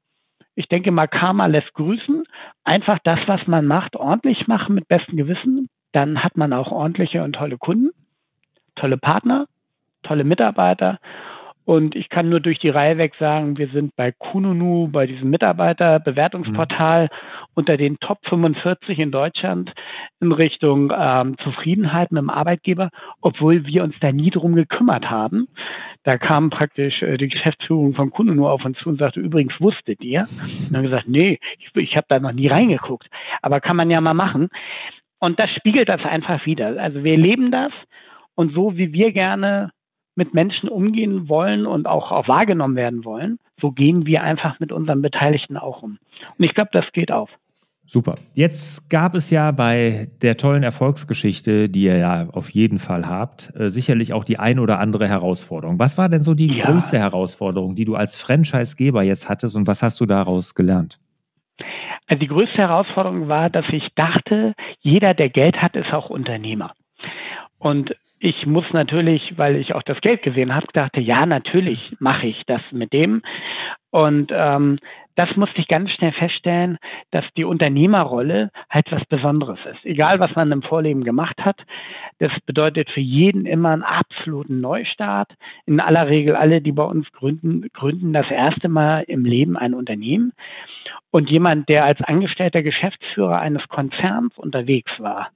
ich 0.55 0.69
denke 0.69 0.91
mal, 0.91 1.07
Karma 1.07 1.47
lässt 1.47 1.73
grüßen. 1.75 2.25
Einfach 2.65 2.99
das, 3.05 3.21
was 3.27 3.47
man 3.47 3.67
macht, 3.67 3.97
ordentlich 3.97 4.47
machen 4.47 4.75
mit 4.75 4.89
bestem 4.89 5.17
Gewissen. 5.17 5.69
Dann 5.93 6.23
hat 6.23 6.37
man 6.37 6.53
auch 6.53 6.71
ordentliche 6.71 7.23
und 7.23 7.35
tolle 7.35 7.59
Kunden, 7.59 7.91
tolle 8.75 8.99
Partner, 8.99 9.47
tolle 10.03 10.25
Mitarbeiter 10.25 10.99
und 11.69 11.97
ich 11.97 12.09
kann 12.09 12.31
nur 12.31 12.41
durch 12.41 12.59
die 12.59 12.71
Reihe 12.71 12.97
weg 12.97 13.13
sagen, 13.19 13.59
wir 13.59 13.69
sind 13.69 13.95
bei 13.95 14.11
Kununu, 14.11 14.89
bei 14.91 15.07
diesem 15.07 15.29
Mitarbeiterbewertungsportal 15.29 17.03
mhm. 17.03 17.09
unter 17.53 17.77
den 17.77 18.01
Top 18.01 18.21
45 18.27 18.99
in 18.99 19.11
Deutschland 19.11 19.75
in 20.19 20.33
Richtung 20.33 20.91
ähm, 20.99 21.37
Zufriedenheit 21.37 22.11
mit 22.11 22.23
dem 22.23 22.31
Arbeitgeber, 22.31 22.89
obwohl 23.21 23.67
wir 23.67 23.85
uns 23.85 23.95
da 24.01 24.13
nie 24.13 24.31
drum 24.31 24.55
gekümmert 24.55 25.11
haben. 25.11 25.47
Da 26.05 26.17
kam 26.17 26.49
praktisch 26.49 27.03
äh, 27.03 27.19
die 27.19 27.29
Geschäftsführung 27.29 27.93
von 27.93 28.09
Kununu 28.09 28.49
auf 28.49 28.65
uns 28.65 28.79
zu 28.79 28.89
und 28.89 28.99
sagte, 28.99 29.21
übrigens 29.21 29.61
wusstet 29.61 30.03
ihr? 30.03 30.27
Und 30.41 30.73
dann 30.73 30.85
gesagt, 30.85 31.07
nee, 31.07 31.39
ich, 31.59 31.77
ich 31.77 31.99
habe 31.99 32.07
da 32.09 32.19
noch 32.19 32.33
nie 32.33 32.47
reingeguckt. 32.47 33.11
Aber 33.43 33.61
kann 33.61 33.77
man 33.77 33.91
ja 33.91 34.01
mal 34.01 34.15
machen. 34.15 34.49
Und 35.19 35.39
das 35.39 35.51
spiegelt 35.51 35.91
das 35.91 36.03
einfach 36.03 36.47
wieder. 36.47 36.81
Also 36.81 37.05
wir 37.05 37.19
leben 37.19 37.51
das 37.51 37.73
und 38.37 38.55
so 38.55 38.79
wie 38.79 38.95
wir 38.95 39.13
gerne 39.13 39.71
mit 40.19 40.35
Menschen 40.35 40.69
umgehen 40.69 41.29
wollen 41.29 41.65
und 41.65 41.87
auch, 41.87 42.11
auch 42.11 42.29
wahrgenommen 42.29 42.77
werden 42.77 43.05
wollen, 43.05 43.39
so 43.61 43.71
gehen 43.71 44.05
wir 44.05 44.23
einfach 44.23 44.61
mit 44.61 44.73
unseren 44.73 45.01
Beteiligten 45.01 45.57
auch 45.57 45.83
um. 45.83 45.99
Und 46.37 46.45
ich 46.45 46.55
glaube, 46.55 46.71
das 46.73 46.85
geht 46.93 47.11
auf. 47.11 47.31
Super. 47.87 48.17
Jetzt 48.35 48.91
gab 48.91 49.15
es 49.15 49.31
ja 49.31 49.51
bei 49.51 50.11
der 50.21 50.37
tollen 50.37 50.63
Erfolgsgeschichte, 50.63 51.71
die 51.71 51.85
ihr 51.85 51.97
ja 51.97 52.29
auf 52.33 52.51
jeden 52.51 52.81
Fall 52.81 53.07
habt, 53.07 53.51
äh, 53.57 53.71
sicherlich 53.71 54.13
auch 54.13 54.25
die 54.25 54.39
ein 54.39 54.59
oder 54.59 54.79
andere 54.79 55.09
Herausforderung. 55.09 55.79
Was 55.79 55.97
war 55.97 56.11
denn 56.11 56.21
so 56.21 56.35
die 56.35 56.59
ja. 56.59 56.67
größte 56.67 56.99
Herausforderung, 56.99 57.77
die 57.77 57.87
du 57.87 57.95
als 57.95 58.21
Franchisegeber 58.21 59.03
jetzt 59.03 59.31
hattest 59.31 59.57
und 59.57 59.67
was 59.67 59.83
hast 59.83 59.99
du 60.01 60.05
daraus 60.05 60.55
gelernt? 60.55 60.99
Also 62.09 62.21
die 62.21 62.27
größte 62.27 62.59
Herausforderung 62.59 63.29
war, 63.29 63.49
dass 63.49 63.67
ich 63.71 63.89
dachte, 63.95 64.55
jeder, 64.81 65.15
der 65.15 65.31
Geld 65.31 65.57
hat, 65.63 65.75
ist 65.77 65.93
auch 65.93 66.11
Unternehmer. 66.11 66.75
Und 67.59 67.95
ich 68.21 68.47
muss 68.47 68.65
natürlich, 68.73 69.39
weil 69.39 69.57
ich 69.57 69.75
auch 69.75 69.83
das 69.83 70.01
Geld 70.01 70.23
gesehen 70.23 70.55
habe, 70.55 70.67
dachte, 70.73 71.01
ja, 71.01 71.27
natürlich 71.27 71.95
mache 72.01 72.27
ich 72.27 72.43
das 72.47 72.63
mit 72.73 72.93
dem. 72.93 73.23
Und 73.91 74.33
ähm, 74.35 74.79
das 75.15 75.35
musste 75.37 75.61
ich 75.61 75.69
ganz 75.69 75.91
schnell 75.91 76.13
feststellen, 76.13 76.79
dass 77.11 77.25
die 77.37 77.45
Unternehmerrolle 77.45 78.51
halt 78.71 78.91
was 78.93 79.05
Besonderes 79.07 79.59
ist. 79.73 79.85
Egal, 79.85 80.21
was 80.21 80.35
man 80.37 80.53
im 80.53 80.63
Vorleben 80.63 81.05
gemacht 81.05 81.45
hat, 81.45 81.65
das 82.19 82.33
bedeutet 82.47 82.91
für 82.91 83.01
jeden 83.01 83.47
immer 83.47 83.71
einen 83.71 83.83
absoluten 83.83 84.61
Neustart. 84.61 85.33
In 85.67 85.81
aller 85.81 86.09
Regel 86.09 86.37
alle, 86.37 86.61
die 86.61 86.73
bei 86.73 86.85
uns 86.85 87.11
gründen, 87.13 87.69
gründen 87.73 88.13
das 88.13 88.31
erste 88.31 88.69
Mal 88.69 89.05
im 89.09 89.25
Leben 89.25 89.57
ein 89.57 89.75
Unternehmen. 89.75 90.33
Und 91.11 91.31
jemand, 91.31 91.69
der 91.69 91.85
als 91.85 92.01
angestellter 92.03 92.63
Geschäftsführer 92.63 93.41
eines 93.41 93.67
Konzerns 93.69 94.37
unterwegs 94.37 94.93
war, 94.99 95.31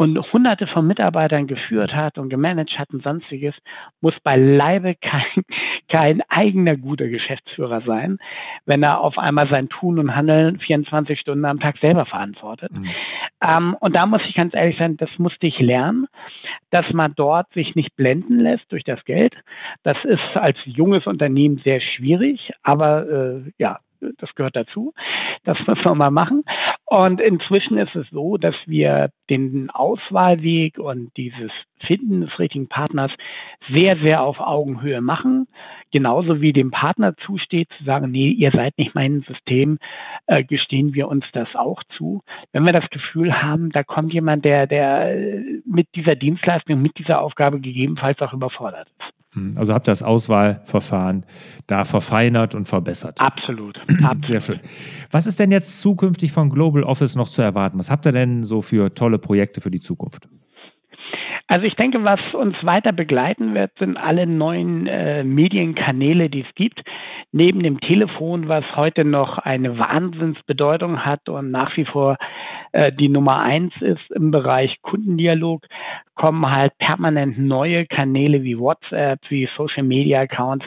und 0.00 0.18
hunderte 0.32 0.66
von 0.66 0.86
Mitarbeitern 0.86 1.46
geführt 1.46 1.94
hat 1.94 2.16
und 2.16 2.30
gemanagt 2.30 2.78
hat 2.78 2.88
und 2.94 3.02
sonstiges, 3.02 3.54
muss 4.00 4.18
beileibe 4.20 4.94
kein, 4.94 5.44
kein 5.90 6.22
eigener 6.30 6.78
guter 6.78 7.08
Geschäftsführer 7.08 7.82
sein, 7.82 8.16
wenn 8.64 8.82
er 8.82 9.02
auf 9.02 9.18
einmal 9.18 9.46
sein 9.50 9.68
Tun 9.68 9.98
und 9.98 10.16
Handeln 10.16 10.58
24 10.58 11.20
Stunden 11.20 11.44
am 11.44 11.60
Tag 11.60 11.76
selber 11.82 12.06
verantwortet. 12.06 12.72
Mhm. 12.72 12.88
Ähm, 13.46 13.76
und 13.78 13.94
da 13.94 14.06
muss 14.06 14.22
ich 14.26 14.34
ganz 14.34 14.54
ehrlich 14.54 14.78
sein, 14.78 14.96
das 14.96 15.10
musste 15.18 15.46
ich 15.46 15.58
lernen, 15.58 16.06
dass 16.70 16.90
man 16.94 17.12
dort 17.14 17.52
sich 17.52 17.74
nicht 17.74 17.94
blenden 17.94 18.38
lässt 18.38 18.72
durch 18.72 18.84
das 18.84 19.04
Geld. 19.04 19.36
Das 19.82 20.02
ist 20.06 20.34
als 20.34 20.56
junges 20.64 21.06
Unternehmen 21.06 21.60
sehr 21.62 21.82
schwierig, 21.82 22.52
aber 22.62 23.06
äh, 23.06 23.52
ja, 23.58 23.80
das 24.18 24.34
gehört 24.34 24.56
dazu. 24.56 24.92
Das 25.44 25.58
müssen 25.66 25.84
wir 25.84 25.94
mal 25.94 26.10
machen. 26.10 26.44
Und 26.86 27.20
inzwischen 27.20 27.78
ist 27.78 27.94
es 27.94 28.08
so, 28.10 28.36
dass 28.36 28.54
wir 28.66 29.10
den 29.30 29.70
Auswahlweg 29.70 30.78
und 30.78 31.16
dieses 31.16 31.50
Finden 31.78 32.22
des 32.22 32.38
richtigen 32.38 32.68
Partners 32.68 33.10
sehr, 33.72 33.96
sehr 33.98 34.22
auf 34.22 34.40
Augenhöhe 34.40 35.00
machen. 35.00 35.46
Genauso 35.92 36.40
wie 36.40 36.52
dem 36.52 36.70
Partner 36.70 37.16
zusteht, 37.16 37.68
zu 37.78 37.84
sagen, 37.84 38.10
nee, 38.10 38.28
ihr 38.28 38.50
seid 38.50 38.76
nicht 38.76 38.94
mein 38.94 39.24
System, 39.26 39.78
äh, 40.26 40.44
gestehen 40.44 40.94
wir 40.94 41.08
uns 41.08 41.24
das 41.32 41.48
auch 41.54 41.82
zu. 41.96 42.22
Wenn 42.52 42.64
wir 42.64 42.72
das 42.72 42.90
Gefühl 42.90 43.42
haben, 43.42 43.70
da 43.70 43.82
kommt 43.82 44.12
jemand, 44.12 44.44
der, 44.44 44.66
der 44.66 45.16
mit 45.64 45.88
dieser 45.94 46.16
Dienstleistung, 46.16 46.82
mit 46.82 46.98
dieser 46.98 47.20
Aufgabe 47.22 47.60
gegebenenfalls 47.60 48.20
auch 48.20 48.32
überfordert 48.32 48.88
ist. 48.98 49.14
Hm, 49.32 49.54
also 49.56 49.72
habt 49.74 49.86
ihr 49.86 49.92
das 49.92 50.02
Auswahlverfahren 50.02 51.24
da 51.68 51.84
verfeinert 51.84 52.56
und 52.56 52.66
verbessert. 52.66 53.20
Absolut. 53.20 53.80
Sehr 54.24 54.40
schön. 54.40 54.60
Was 55.12 55.26
ist 55.26 55.38
denn 55.38 55.52
jetzt 55.52 55.80
zukünftig 55.80 56.32
von 56.32 56.50
Global 56.50 56.82
Office 56.82 57.14
noch 57.14 57.28
zu 57.28 57.40
erwarten? 57.40 57.78
Was 57.78 57.92
habt 57.92 58.06
ihr 58.06 58.12
denn 58.12 58.42
so 58.42 58.60
für 58.60 58.92
tolle 58.92 59.19
Projekte 59.20 59.60
für 59.60 59.70
die 59.70 59.80
Zukunft? 59.80 60.28
Also 61.50 61.66
ich 61.66 61.74
denke, 61.74 62.04
was 62.04 62.20
uns 62.32 62.54
weiter 62.62 62.92
begleiten 62.92 63.54
wird, 63.54 63.72
sind 63.76 63.96
alle 63.96 64.24
neuen 64.24 64.86
äh, 64.86 65.24
Medienkanäle, 65.24 66.30
die 66.30 66.42
es 66.42 66.54
gibt. 66.54 66.80
Neben 67.32 67.64
dem 67.64 67.80
Telefon, 67.80 68.46
was 68.46 68.64
heute 68.76 69.04
noch 69.04 69.38
eine 69.38 69.76
Wahnsinnsbedeutung 69.76 71.04
hat 71.04 71.28
und 71.28 71.50
nach 71.50 71.76
wie 71.76 71.86
vor 71.86 72.18
äh, 72.70 72.92
die 72.92 73.08
Nummer 73.08 73.40
eins 73.40 73.72
ist 73.80 74.12
im 74.12 74.30
Bereich 74.30 74.80
Kundendialog, 74.82 75.66
kommen 76.14 76.48
halt 76.48 76.78
permanent 76.78 77.36
neue 77.36 77.84
Kanäle 77.84 78.44
wie 78.44 78.56
WhatsApp, 78.56 79.18
wie 79.28 79.48
Social 79.56 79.82
Media 79.82 80.20
Accounts, 80.20 80.66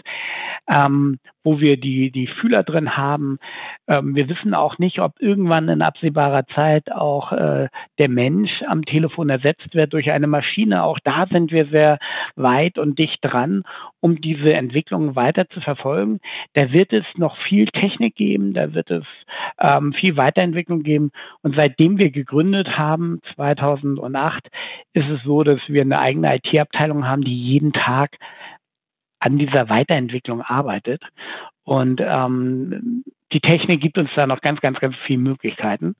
ähm, 0.68 1.18
wo 1.44 1.60
wir 1.60 1.78
die, 1.78 2.12
die 2.12 2.28
Fühler 2.28 2.64
drin 2.64 2.98
haben. 2.98 3.40
Ähm, 3.88 4.16
wir 4.16 4.30
wissen 4.30 4.54
auch 4.54 4.78
nicht, 4.78 5.00
ob 5.00 5.20
irgendwann 5.20 5.70
in 5.70 5.82
absehbarer 5.82 6.48
Zeit 6.48 6.92
auch 6.92 7.32
äh, 7.32 7.68
der 8.00 8.10
Mensch 8.10 8.64
am 8.68 8.86
Telefon 8.86 9.30
ersetzt 9.30 9.74
wird 9.74 9.94
durch 9.94 10.12
eine 10.12 10.28
Maschine. 10.28 10.84
Auch 10.84 11.00
da 11.04 11.26
sind 11.30 11.52
wir 11.52 11.66
sehr 11.66 12.00
weit 12.36 12.78
und 12.78 12.98
dicht 12.98 13.20
dran, 13.22 13.64
um 14.00 14.22
diese 14.22 14.54
Entwicklung 14.54 15.16
weiter 15.16 15.50
zu 15.50 15.62
verfolgen. 15.62 16.20
Da 16.54 16.72
wird 16.72 16.94
es 16.94 17.06
noch 17.18 17.38
viel 17.38 17.68
Technik 17.68 18.16
geben, 18.16 18.54
da 18.54 18.74
wird 18.74 18.90
es 18.92 19.06
ähm, 19.60 19.94
viel 19.94 20.18
Weiterentwicklung 20.18 20.84
geben. 20.84 21.12
Und 21.42 21.56
seitdem 21.56 21.98
wir 21.98 22.12
gegründet 22.12 22.78
haben, 22.78 23.20
2008, 23.36 24.48
ist 24.94 25.10
es 25.10 25.24
so, 25.24 25.44
dass 25.44 25.60
wir 25.68 25.82
eine 25.82 26.00
eigene 26.00 26.36
IT-Abteilung 26.36 27.08
haben, 27.08 27.24
die 27.24 27.38
jeden 27.38 27.74
Tag 27.74 28.18
an 29.24 29.38
dieser 29.38 29.70
Weiterentwicklung 29.70 30.42
arbeitet. 30.42 31.02
Und 31.64 32.02
ähm, 32.04 33.04
die 33.32 33.40
Technik 33.40 33.80
gibt 33.80 33.98
uns 33.98 34.10
da 34.16 34.28
noch 34.28 34.42
ganz, 34.42 34.60
ganz, 34.60 34.80
ganz 34.80 34.96
viele 35.06 35.20
Möglichkeiten. 35.20 35.96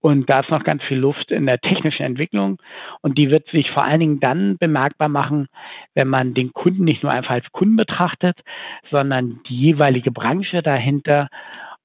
Und 0.00 0.28
da 0.28 0.40
ist 0.40 0.50
noch 0.50 0.64
ganz 0.64 0.82
viel 0.84 0.98
Luft 0.98 1.30
in 1.30 1.46
der 1.46 1.60
technischen 1.60 2.04
Entwicklung. 2.04 2.58
Und 3.00 3.16
die 3.16 3.30
wird 3.30 3.48
sich 3.48 3.70
vor 3.70 3.84
allen 3.84 4.00
Dingen 4.00 4.20
dann 4.20 4.58
bemerkbar 4.58 5.08
machen, 5.08 5.46
wenn 5.94 6.08
man 6.08 6.34
den 6.34 6.52
Kunden 6.52 6.84
nicht 6.84 7.02
nur 7.02 7.12
einfach 7.12 7.34
als 7.34 7.50
Kunden 7.52 7.76
betrachtet, 7.76 8.38
sondern 8.90 9.40
die 9.48 9.56
jeweilige 9.56 10.10
Branche 10.10 10.62
dahinter 10.62 11.28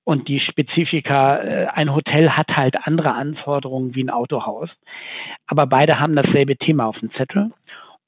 und 0.04 0.28
die 0.28 0.40
Spezifika. 0.40 1.38
Äh, 1.38 1.68
ein 1.68 1.94
Hotel 1.94 2.32
hat 2.32 2.58
halt 2.58 2.88
andere 2.88 3.14
Anforderungen 3.14 3.94
wie 3.94 4.04
ein 4.04 4.10
Autohaus. 4.10 4.70
Aber 5.46 5.68
beide 5.68 6.00
haben 6.00 6.16
dasselbe 6.16 6.58
Thema 6.58 6.86
auf 6.86 7.00
dem 7.00 7.12
Zettel. 7.14 7.52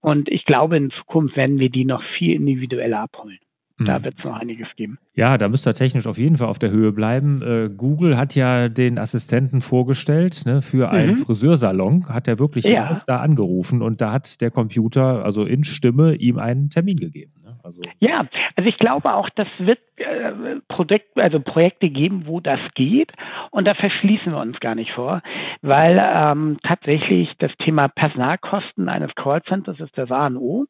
Und 0.05 0.29
ich 0.29 0.45
glaube, 0.45 0.77
in 0.77 0.91
Zukunft 0.91 1.35
werden 1.35 1.57
wir 1.57 1.71
die 1.71 1.83
noch 1.83 2.03
viel 2.03 2.35
individueller 2.35 2.99
abholen. 2.99 3.39
Da 3.79 3.95
hm. 3.95 4.03
wird 4.03 4.19
es 4.19 4.23
noch 4.23 4.39
einiges 4.39 4.67
geben. 4.75 4.99
Ja, 5.15 5.39
da 5.39 5.49
müsst 5.49 5.67
ihr 5.67 5.73
technisch 5.73 6.05
auf 6.05 6.19
jeden 6.19 6.37
Fall 6.37 6.47
auf 6.47 6.59
der 6.59 6.69
Höhe 6.69 6.91
bleiben. 6.91 7.41
Äh, 7.41 7.69
Google 7.75 8.15
hat 8.15 8.35
ja 8.35 8.69
den 8.69 8.99
Assistenten 8.99 9.61
vorgestellt 9.61 10.43
ne, 10.45 10.61
für 10.61 10.91
einen 10.91 11.15
mhm. 11.15 11.25
Friseursalon, 11.25 12.07
hat 12.07 12.27
er 12.27 12.37
wirklich 12.37 12.65
ja. 12.65 13.01
da 13.07 13.17
angerufen 13.17 13.81
und 13.81 13.99
da 13.99 14.11
hat 14.11 14.41
der 14.41 14.51
Computer, 14.51 15.25
also 15.25 15.43
in 15.43 15.63
Stimme, 15.63 16.13
ihm 16.13 16.37
einen 16.37 16.69
Termin 16.69 16.97
gegeben. 16.97 17.33
Also 17.65 17.82
ja, 17.99 18.28
also 18.56 18.69
ich 18.69 18.78
glaube 18.78 19.12
auch, 19.15 19.28
das 19.30 19.47
wird 19.58 19.80
äh, 19.95 20.60
Projekt, 20.67 21.17
also 21.17 21.39
Projekte 21.39 21.89
geben, 21.89 22.28
wo 22.28 22.39
das 22.39 22.60
geht. 22.75 23.12
Und 23.49 23.67
da 23.67 23.73
verschließen 23.73 24.32
wir 24.32 24.39
uns 24.39 24.60
gar 24.60 24.75
nicht 24.75 24.91
vor, 24.91 25.23
weil 25.63 25.99
ähm, 25.99 26.60
tatsächlich 26.62 27.34
das 27.39 27.51
Thema 27.58 27.88
Personalkosten 27.88 28.88
eines 28.88 29.15
Callcenters 29.15 29.80
ist 29.80 29.97
das 29.97 30.12
A 30.12 30.28
und 30.28 30.38
O. 30.38 30.65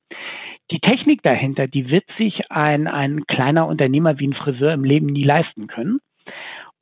Die 0.72 0.80
Technik 0.80 1.22
dahinter, 1.22 1.68
die 1.68 1.90
wird 1.90 2.06
sich 2.18 2.50
ein, 2.50 2.88
ein 2.88 3.26
kleiner 3.28 3.68
Unternehmer 3.68 4.18
wie 4.20 4.28
ein 4.28 4.34
Friseur 4.34 4.72
im 4.72 4.86
Leben 4.86 5.08
nie 5.08 5.24
leisten 5.24 5.68
können. 5.68 6.00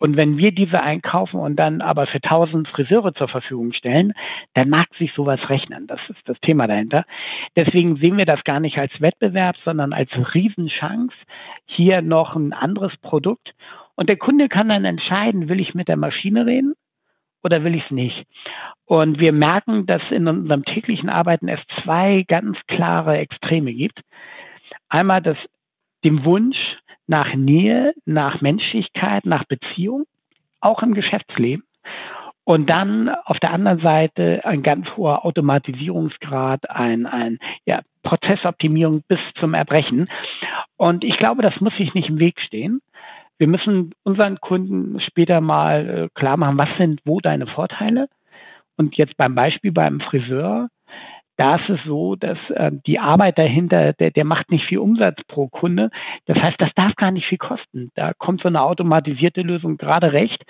Und 0.04 0.18
wenn 0.18 0.38
wir 0.38 0.52
diese 0.52 0.84
einkaufen 0.84 1.40
und 1.40 1.56
dann 1.56 1.80
aber 1.80 2.08
für 2.08 2.22
1000 2.22 2.68
Friseure 2.68 3.14
zur 3.14 3.30
Verfügung 3.30 3.72
stellen, 3.72 4.12
dann 4.54 4.68
mag 4.68 4.88
sich 5.00 5.14
sowas 5.14 5.40
rechnen. 5.50 5.88
Das 5.88 6.02
ist 6.10 6.20
das 6.26 6.38
Thema 6.42 6.68
dahinter. 6.68 7.06
Deswegen 7.56 7.96
sehen 7.96 8.18
wir 8.18 8.26
das 8.26 8.44
gar 8.44 8.60
nicht 8.60 8.78
als 8.78 9.00
Wettbewerb, 9.00 9.56
sondern 9.64 9.94
als 9.94 10.12
Riesenchance. 10.34 11.16
Hier 11.68 12.02
noch 12.02 12.36
ein 12.36 12.52
anderes 12.52 12.98
Produkt. 12.98 13.56
Und 13.96 14.10
der 14.10 14.18
Kunde 14.18 14.50
kann 14.50 14.68
dann 14.68 14.84
entscheiden, 14.84 15.48
will 15.48 15.62
ich 15.62 15.74
mit 15.74 15.88
der 15.88 15.96
Maschine 15.96 16.46
reden 16.46 16.74
oder 17.42 17.64
will 17.64 17.74
ich 17.74 17.86
es 17.86 17.92
nicht? 17.92 18.26
Und 18.84 19.22
wir 19.22 19.32
merken, 19.32 19.86
dass 19.86 20.02
in 20.12 20.28
unserem 20.28 20.66
täglichen 20.66 21.08
Arbeiten 21.08 21.48
es 21.48 21.62
zwei 21.82 22.26
ganz 22.28 22.58
klare 22.68 23.20
Extreme 23.20 23.74
gibt. 23.74 24.02
Einmal 24.90 25.22
das, 25.22 25.38
den 26.04 26.26
Wunsch, 26.26 26.78
nach 27.08 27.34
Nähe, 27.36 27.94
nach 28.06 28.42
Menschlichkeit, 28.42 29.26
nach 29.26 29.46
Beziehung, 29.46 30.06
auch 30.62 30.84
im 30.84 30.94
Geschäftsleben. 30.94 31.64
Und 32.46 32.70
dann 32.70 33.10
auf 33.10 33.40
der 33.40 33.52
anderen 33.52 33.80
Seite 33.80 34.42
ein 34.44 34.64
ganz 34.64 34.88
hoher 34.98 35.26
Automatisierungsgrad, 35.26 36.70
ein, 36.70 37.06
ein 37.06 37.40
ja, 37.66 37.82
Prozessoptimierung 38.04 39.04
bis 39.08 39.20
zum 39.40 39.54
Erbrechen. 39.54 40.10
Und 40.76 41.06
ich 41.06 41.18
glaube, 41.18 41.42
das 41.42 41.62
muss 41.62 41.76
sich 41.78 41.94
nicht 41.94 42.10
im 42.10 42.20
Weg 42.20 42.42
stehen. 42.42 42.82
Wir 43.38 43.48
müssen 43.48 43.94
unseren 44.04 44.40
Kunden 44.42 45.00
später 45.00 45.40
mal 45.42 45.90
äh, 45.90 46.10
klar 46.14 46.38
machen, 46.38 46.58
was 46.58 46.70
sind 46.78 47.02
wo 47.06 47.20
deine 47.22 47.48
Vorteile. 47.48 48.10
Und 48.76 48.98
jetzt 48.98 49.16
beim 49.18 49.36
Beispiel 49.36 49.72
beim 49.72 50.02
Friseur, 50.02 50.68
da 51.38 51.56
ist 51.56 51.70
es 51.70 51.80
so, 51.86 52.16
dass 52.16 52.38
äh, 52.52 52.72
die 52.86 53.00
Arbeit 53.00 53.38
dahinter, 53.38 53.94
der, 53.94 54.12
der 54.12 54.26
macht 54.26 54.52
nicht 54.52 54.66
viel 54.66 54.78
Umsatz 54.78 55.24
pro 55.28 55.48
Kunde. 55.48 55.90
Das 56.26 56.38
heißt, 56.38 56.60
das 56.60 56.70
darf 56.76 56.96
gar 56.96 57.12
nicht 57.12 57.26
viel 57.26 57.38
kosten. 57.40 57.92
Da 57.96 58.14
kommt 58.14 58.42
so 58.42 58.48
eine 58.48 58.62
automatisierte 58.62 59.42
Lösung 59.42 59.78
gerade 59.78 60.14
recht. 60.14 60.44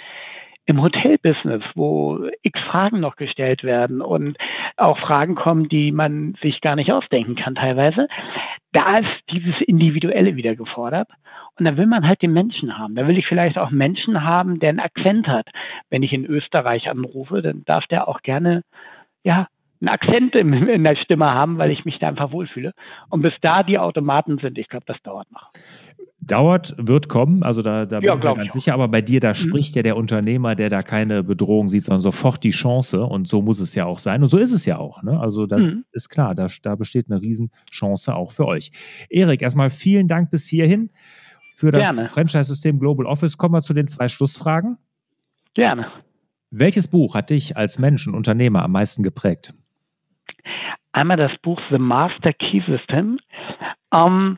Im 0.66 0.82
Hotelbusiness, 0.82 1.64
wo 1.76 2.26
x 2.42 2.58
Fragen 2.62 3.02
noch 3.02 3.18
gestellt 3.18 3.64
werden 3.66 4.02
und 4.02 4.38
auch 4.78 4.98
Fragen 4.98 5.36
kommen, 5.36 5.68
die 5.68 5.92
man 5.92 6.36
sich 6.42 6.62
gar 6.62 6.78
nicht 6.78 6.92
ausdenken 6.92 7.36
kann 7.36 7.56
teilweise, 7.56 8.08
da 8.72 9.00
ist 9.00 9.10
dieses 9.30 9.60
Individuelle 9.60 10.38
wieder 10.38 10.56
gefordert. 10.56 11.10
Und 11.60 11.66
da 11.66 11.78
will 11.78 11.86
man 11.86 12.08
halt 12.08 12.22
den 12.22 12.34
Menschen 12.34 12.78
haben. 12.78 12.96
Da 12.96 13.08
will 13.08 13.18
ich 13.18 13.28
vielleicht 13.28 13.58
auch 13.58 13.72
Menschen 13.72 14.24
haben, 14.24 14.60
der 14.60 14.70
einen 14.70 14.80
Akzent 14.80 15.28
hat. 15.28 15.50
Wenn 15.90 16.02
ich 16.02 16.14
in 16.14 16.26
Österreich 16.26 16.90
anrufe, 16.90 17.42
dann 17.42 17.64
darf 17.66 17.86
der 17.88 18.08
auch 18.08 18.22
gerne 18.22 18.64
ja, 19.24 19.48
einen 19.84 19.90
Akzent 19.90 20.34
in 20.36 20.84
der 20.84 20.96
Stimme 20.96 21.26
haben, 21.26 21.58
weil 21.58 21.72
ich 21.72 21.84
mich 21.84 22.00
da 22.00 22.08
einfach 22.08 22.32
wohlfühle. 22.32 22.74
Und 23.10 23.22
bis 23.22 23.34
da 23.42 23.64
die 23.64 23.78
Automaten 23.78 24.38
sind, 24.40 24.58
ich 24.58 24.70
glaube, 24.70 24.86
das 24.88 24.98
dauert 25.04 25.30
noch. 25.32 25.52
Dauert, 26.22 26.74
wird 26.78 27.10
kommen, 27.10 27.44
also 27.44 27.62
da, 27.62 27.86
da 27.86 28.00
ja, 28.00 28.16
bin 28.16 28.20
ich 28.20 28.30
mir 28.30 28.36
ganz 28.36 28.54
sicher, 28.54 28.74
aber 28.74 28.88
bei 28.88 29.02
dir, 29.02 29.20
da 29.20 29.32
mhm. 29.32 29.36
spricht 29.36 29.76
ja 29.76 29.84
der 29.84 29.98
Unternehmer, 29.98 30.56
der 30.56 30.70
da 30.70 30.82
keine 30.84 31.22
Bedrohung 31.22 31.68
sieht, 31.68 31.84
sondern 31.84 32.00
sofort 32.00 32.46
die 32.46 32.52
Chance 32.52 33.04
und 33.04 33.28
so 33.28 33.42
muss 33.42 33.60
es 33.60 33.76
ja 33.76 33.84
auch 33.84 34.00
sein 34.00 34.24
und 34.24 34.30
so 34.30 34.38
ist 34.38 34.54
es 34.54 34.66
ja 34.66 34.78
auch. 34.78 35.04
Ne? 35.04 35.20
Also 35.20 35.48
das 35.48 35.64
mhm. 35.64 35.84
ist 35.92 36.08
klar, 36.08 36.34
da, 36.34 36.48
da 36.62 36.76
besteht 36.76 37.12
eine 37.12 37.22
Riesenchance 37.22 38.16
auch 38.16 38.32
für 38.32 38.48
euch. 38.48 38.72
Erik, 39.10 39.42
erstmal 39.42 39.70
vielen 39.70 40.08
Dank 40.08 40.32
bis 40.32 40.48
hierhin 40.48 40.92
für 41.56 41.72
das 41.72 41.94
Franchise-System 42.10 42.80
Global 42.80 43.06
Office. 43.06 43.38
Kommen 43.38 43.56
wir 43.56 43.62
zu 43.62 43.74
den 43.74 43.90
zwei 43.90 44.08
Schlussfragen. 44.08 44.78
Gerne. 45.54 45.88
Welches 46.52 46.88
Buch 46.88 47.16
hat 47.16 47.32
dich 47.32 47.58
als 47.58 47.80
Mensch 47.80 48.08
und 48.08 48.16
Unternehmer 48.16 48.64
am 48.64 48.72
meisten 48.72 49.04
geprägt? 49.04 49.54
Einmal 50.94 51.18
das 51.18 51.36
Buch 51.42 51.60
The 51.70 51.80
Master 51.80 52.34
Key 52.34 52.62
System. 52.66 53.20
Ähm, 53.94 54.38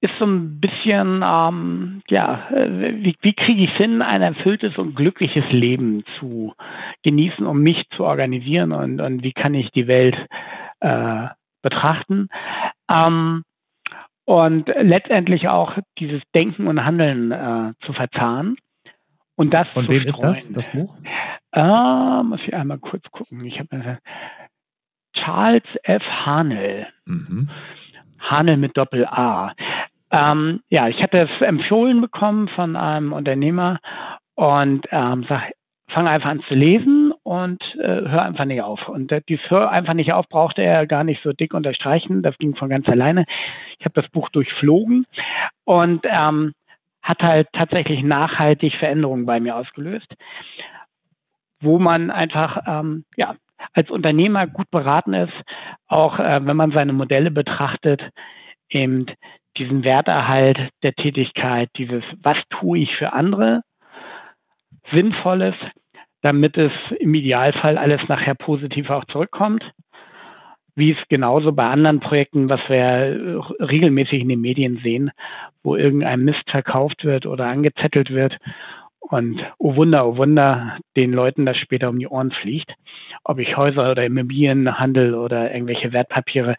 ist 0.00 0.12
so 0.18 0.26
ein 0.26 0.60
bisschen, 0.60 1.24
ähm, 1.24 2.02
ja, 2.08 2.46
wie, 2.50 3.16
wie 3.20 3.32
kriege 3.32 3.64
ich 3.64 3.70
es 3.70 3.76
hin, 3.76 4.02
ein 4.02 4.20
erfülltes 4.20 4.76
und 4.76 4.94
glückliches 4.94 5.50
Leben 5.50 6.04
zu 6.18 6.54
genießen, 7.02 7.46
um 7.46 7.60
mich 7.60 7.88
zu 7.90 8.04
organisieren 8.04 8.72
und, 8.72 9.00
und 9.00 9.22
wie 9.22 9.32
kann 9.32 9.54
ich 9.54 9.70
die 9.70 9.86
Welt 9.86 10.16
äh, 10.80 11.28
betrachten. 11.62 12.28
Ähm, 12.92 13.42
und 14.24 14.68
letztendlich 14.68 15.48
auch 15.48 15.78
dieses 15.98 16.22
Denken 16.34 16.66
und 16.66 16.84
Handeln 16.84 17.30
äh, 17.30 17.72
zu 17.84 17.92
verzahnen. 17.92 18.56
Und 19.36 19.54
das 19.54 19.68
Von 19.68 19.88
wem 19.88 20.02
ist 20.02 20.20
das, 20.20 20.50
das 20.52 20.68
Buch? 20.70 20.94
Äh, 21.52 22.22
muss 22.22 22.40
ich 22.44 22.54
einmal 22.54 22.78
kurz 22.78 23.04
gucken. 23.10 23.44
Ich 23.44 23.58
habe 23.60 23.98
Charles 25.26 25.64
F. 25.82 26.02
Hanel. 26.24 26.86
Mhm. 27.04 27.50
Hanel 28.20 28.56
mit 28.56 28.76
Doppel-A. 28.76 29.54
Ähm, 30.12 30.60
ja, 30.68 30.86
ich 30.86 31.02
hatte 31.02 31.28
es 31.28 31.40
empfohlen 31.40 32.00
bekommen 32.00 32.46
von 32.46 32.76
einem 32.76 33.12
Unternehmer 33.12 33.80
und 34.36 34.86
ähm, 34.92 35.26
sag, 35.28 35.50
fang 35.88 36.06
einfach 36.06 36.30
an 36.30 36.44
zu 36.46 36.54
lesen 36.54 37.12
und 37.24 37.60
äh, 37.80 38.02
hör 38.08 38.22
einfach 38.22 38.44
nicht 38.44 38.62
auf. 38.62 38.88
Und 38.88 39.10
äh, 39.10 39.20
dieses 39.28 39.50
Hör 39.50 39.70
einfach 39.70 39.94
nicht 39.94 40.12
auf 40.12 40.28
brauchte 40.28 40.62
er 40.62 40.86
gar 40.86 41.02
nicht 41.02 41.22
so 41.24 41.32
dick 41.32 41.54
unterstreichen. 41.54 42.22
Das 42.22 42.38
ging 42.38 42.54
von 42.54 42.68
ganz 42.68 42.88
alleine. 42.88 43.24
Ich 43.80 43.84
habe 43.84 44.00
das 44.00 44.08
Buch 44.10 44.28
durchflogen 44.28 45.06
und 45.64 46.06
ähm, 46.06 46.52
hat 47.02 47.22
halt 47.22 47.48
tatsächlich 47.52 48.04
nachhaltig 48.04 48.76
Veränderungen 48.76 49.26
bei 49.26 49.40
mir 49.40 49.56
ausgelöst, 49.56 50.14
wo 51.60 51.80
man 51.80 52.12
einfach 52.12 52.62
ähm, 52.68 53.04
ja 53.16 53.34
als 53.72 53.90
Unternehmer 53.90 54.46
gut 54.46 54.70
beraten 54.70 55.14
ist, 55.14 55.32
auch 55.86 56.18
äh, 56.18 56.44
wenn 56.44 56.56
man 56.56 56.72
seine 56.72 56.92
Modelle 56.92 57.30
betrachtet, 57.30 58.02
eben 58.68 59.06
diesen 59.56 59.84
Werterhalt 59.84 60.70
der 60.82 60.94
Tätigkeit, 60.94 61.70
dieses, 61.76 62.04
was 62.22 62.38
tue 62.50 62.78
ich 62.80 62.94
für 62.96 63.12
andere, 63.12 63.62
Sinnvolles, 64.92 65.54
damit 66.22 66.56
es 66.56 66.72
im 66.98 67.14
Idealfall 67.14 67.78
alles 67.78 68.00
nachher 68.08 68.34
positiv 68.34 68.90
auch 68.90 69.04
zurückkommt. 69.06 69.64
Wie 70.74 70.92
es 70.92 70.98
genauso 71.08 71.52
bei 71.52 71.66
anderen 71.66 72.00
Projekten, 72.00 72.50
was 72.50 72.60
wir 72.68 73.42
regelmäßig 73.60 74.20
in 74.20 74.28
den 74.28 74.42
Medien 74.42 74.78
sehen, 74.82 75.10
wo 75.62 75.74
irgendein 75.74 76.22
Mist 76.24 76.50
verkauft 76.50 77.04
wird 77.04 77.24
oder 77.24 77.46
angezettelt 77.46 78.10
wird 78.10 78.36
und 79.00 79.40
oh 79.58 79.76
Wunder, 79.76 80.06
oh 80.06 80.16
Wunder, 80.16 80.78
den 80.96 81.12
Leuten 81.12 81.46
das 81.46 81.56
später 81.58 81.88
um 81.88 81.98
die 81.98 82.08
Ohren 82.08 82.30
fliegt. 82.30 82.74
Ob 83.24 83.38
ich 83.38 83.56
Häuser 83.56 83.90
oder 83.90 84.04
Immobilien 84.04 84.78
handel 84.78 85.14
oder 85.14 85.52
irgendwelche 85.52 85.92
Wertpapiere, 85.92 86.56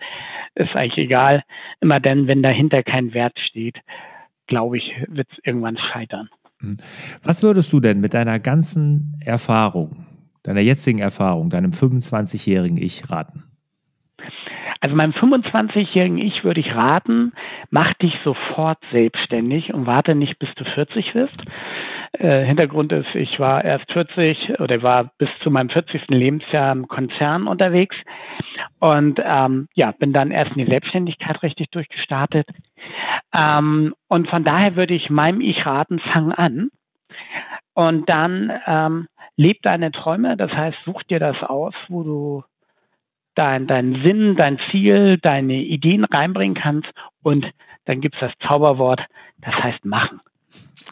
ist 0.56 0.76
eigentlich 0.76 1.06
egal. 1.06 1.44
Immer 1.82 2.00
dann, 2.00 2.28
wenn 2.28 2.44
dahinter 2.44 2.84
kein 2.84 3.14
Wert 3.14 3.40
steht, 3.40 3.80
glaube 4.48 4.78
ich, 4.78 4.96
wird 5.08 5.28
es 5.32 5.38
irgendwann 5.44 5.78
scheitern. 5.78 6.30
Hm. 6.60 6.78
Was 7.24 7.44
würdest 7.44 7.72
du 7.74 7.80
denn 7.80 8.00
mit 8.00 8.14
deiner 8.14 8.40
ganzen 8.40 9.20
Erfahrung, 9.24 10.06
deiner 10.44 10.62
jetzigen 10.62 11.00
Erfahrung, 11.00 11.50
deinem 11.50 11.72
25-jährigen 11.72 12.78
Ich 12.78 13.10
raten? 13.10 13.44
Also 14.80 14.96
meinem 14.96 15.12
25-jährigen 15.12 16.18
Ich 16.18 16.44
würde 16.44 16.60
ich 16.60 16.76
raten, 16.76 17.34
mach 17.70 17.94
dich 17.96 18.18
sofort 18.24 18.80
selbstständig 18.92 19.74
und 19.74 19.88
warte 19.88 20.16
nicht, 20.16 20.40
bis 20.40 20.54
du 20.56 20.64
40 20.66 21.16
wirst. 21.16 21.38
Äh, 22.14 22.44
Hintergrund 22.46 22.92
ist, 22.92 23.14
ich 23.16 23.40
war 23.40 23.64
erst 23.64 23.92
40 23.92 24.60
oder 24.60 24.82
war 24.84 25.12
bis 25.18 25.30
zu 25.42 25.52
meinem 25.52 25.70
40. 25.70 26.08
Lebensjahr 26.10 26.72
im 26.72 26.88
Konzern 26.88 27.48
unterwegs 27.48 27.96
und 28.80 29.20
ähm, 29.24 29.68
ja, 29.74 29.92
bin 29.92 30.14
dann 30.14 30.32
erst 30.32 30.52
in 30.52 30.66
die 30.66 30.72
Selbstständigkeit 30.72 31.42
richtig 31.44 31.70
durchgestartet. 31.72 32.48
Ähm, 33.36 33.94
und 34.08 34.30
von 34.30 34.44
daher 34.44 34.76
würde 34.76 34.94
ich 34.94 35.10
meinem 35.10 35.42
Ich 35.42 35.66
raten, 35.66 36.00
fang 36.00 36.32
an 36.32 36.70
und 37.74 38.10
dann 38.10 38.52
ähm, 38.66 39.08
leb 39.36 39.62
deine 39.62 39.92
Träume, 39.92 40.38
das 40.38 40.52
heißt, 40.52 40.78
such 40.86 41.04
dir 41.04 41.20
das 41.20 41.42
aus, 41.44 41.74
wo 41.90 42.04
du 42.04 42.44
dein, 43.38 43.68
deinen 43.68 44.02
Sinn, 44.04 44.36
dein 44.36 44.60
Ziel, 44.72 45.18
deine 45.22 45.62
Ideen 45.62 46.04
reinbringen 46.04 46.56
kannst 46.56 46.90
und 47.22 47.46
dann 47.86 48.02
gibt 48.02 48.16
es 48.16 48.22
das 48.22 48.34
Zauberwort, 48.48 49.02
das 49.42 49.56
heißt 49.56 49.86
machen. 49.86 50.20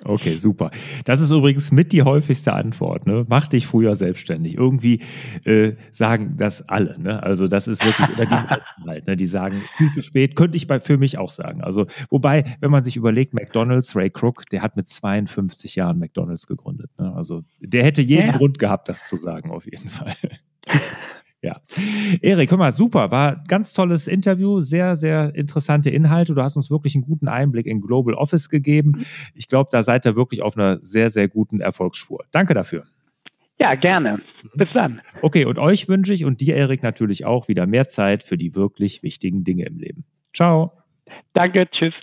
Okay, 0.03 0.35
super. 0.35 0.71
Das 1.05 1.21
ist 1.21 1.31
übrigens 1.31 1.71
mit 1.71 1.91
die 1.91 2.03
häufigste 2.03 2.53
Antwort. 2.53 3.07
Ne? 3.07 3.25
Mach 3.29 3.47
dich 3.47 3.65
früher 3.65 3.95
selbstständig. 3.95 4.55
Irgendwie 4.55 5.01
äh, 5.45 5.73
sagen 5.91 6.35
das 6.37 6.67
alle. 6.67 6.99
Ne? 6.99 7.23
Also 7.23 7.47
das 7.47 7.67
ist 7.67 7.83
wirklich, 7.83 8.09
oder 8.09 8.25
die 8.25 8.35
meisten 8.49 8.85
halt, 8.85 9.07
ne? 9.07 9.15
die 9.15 9.27
sagen, 9.27 9.63
viel 9.77 9.91
zu 9.93 10.01
spät, 10.01 10.35
könnte 10.35 10.57
ich 10.57 10.67
bei, 10.67 10.79
für 10.79 10.97
mich 10.97 11.17
auch 11.17 11.31
sagen. 11.31 11.61
Also 11.61 11.85
wobei, 12.09 12.57
wenn 12.59 12.71
man 12.71 12.83
sich 12.83 12.97
überlegt, 12.97 13.33
McDonalds, 13.33 13.95
Ray 13.95 14.09
Crook, 14.09 14.49
der 14.49 14.61
hat 14.61 14.75
mit 14.75 14.89
52 14.89 15.75
Jahren 15.75 15.97
McDonalds 15.97 16.45
gegründet. 16.45 16.91
Ne? 16.99 17.13
Also 17.15 17.43
der 17.61 17.83
hätte 17.83 18.01
jeden 18.01 18.27
ja. 18.27 18.37
Grund 18.37 18.59
gehabt, 18.59 18.89
das 18.89 19.07
zu 19.07 19.17
sagen, 19.17 19.51
auf 19.51 19.65
jeden 19.65 19.89
Fall. 19.89 20.15
Ja. 21.41 21.61
Erik, 22.21 22.49
hör 22.49 22.57
mal, 22.57 22.71
super. 22.71 23.11
War 23.11 23.37
ein 23.37 23.43
ganz 23.47 23.73
tolles 23.73 24.07
Interview, 24.07 24.61
sehr, 24.61 24.95
sehr 24.95 25.35
interessante 25.35 25.89
Inhalte. 25.91 26.33
Du 26.33 26.41
hast 26.41 26.55
uns 26.55 26.71
wirklich 26.71 26.95
einen 26.95 27.03
guten 27.03 27.27
Einblick 27.27 27.67
in 27.67 27.81
Global 27.81 28.15
Office 28.15 28.49
gegeben. 28.49 29.05
Ich 29.35 29.47
glaube, 29.47 29.69
da 29.71 29.83
seid 29.83 30.05
ihr 30.05 30.15
wirklich 30.15 30.41
auf 30.41 30.57
einer 30.57 30.79
sehr, 30.81 31.09
sehr 31.09 31.27
guten 31.27 31.61
Erfolgsspur. 31.61 32.25
Danke 32.31 32.53
dafür. 32.53 32.85
Ja, 33.59 33.73
gerne. 33.75 34.21
Bis 34.55 34.67
dann. 34.73 35.01
Okay, 35.21 35.45
und 35.45 35.59
euch 35.59 35.87
wünsche 35.87 36.13
ich 36.13 36.25
und 36.25 36.41
dir, 36.41 36.55
Erik, 36.55 36.83
natürlich 36.83 37.25
auch 37.25 37.47
wieder 37.47 37.67
mehr 37.67 37.87
Zeit 37.87 38.23
für 38.23 38.37
die 38.37 38.53
wirklich 38.55 39.01
wichtigen 39.01 39.43
Dinge 39.43 39.65
im 39.65 39.77
Leben. 39.77 40.03
Ciao. 40.33 40.73
Danke, 41.33 41.69
tschüss. 41.69 41.93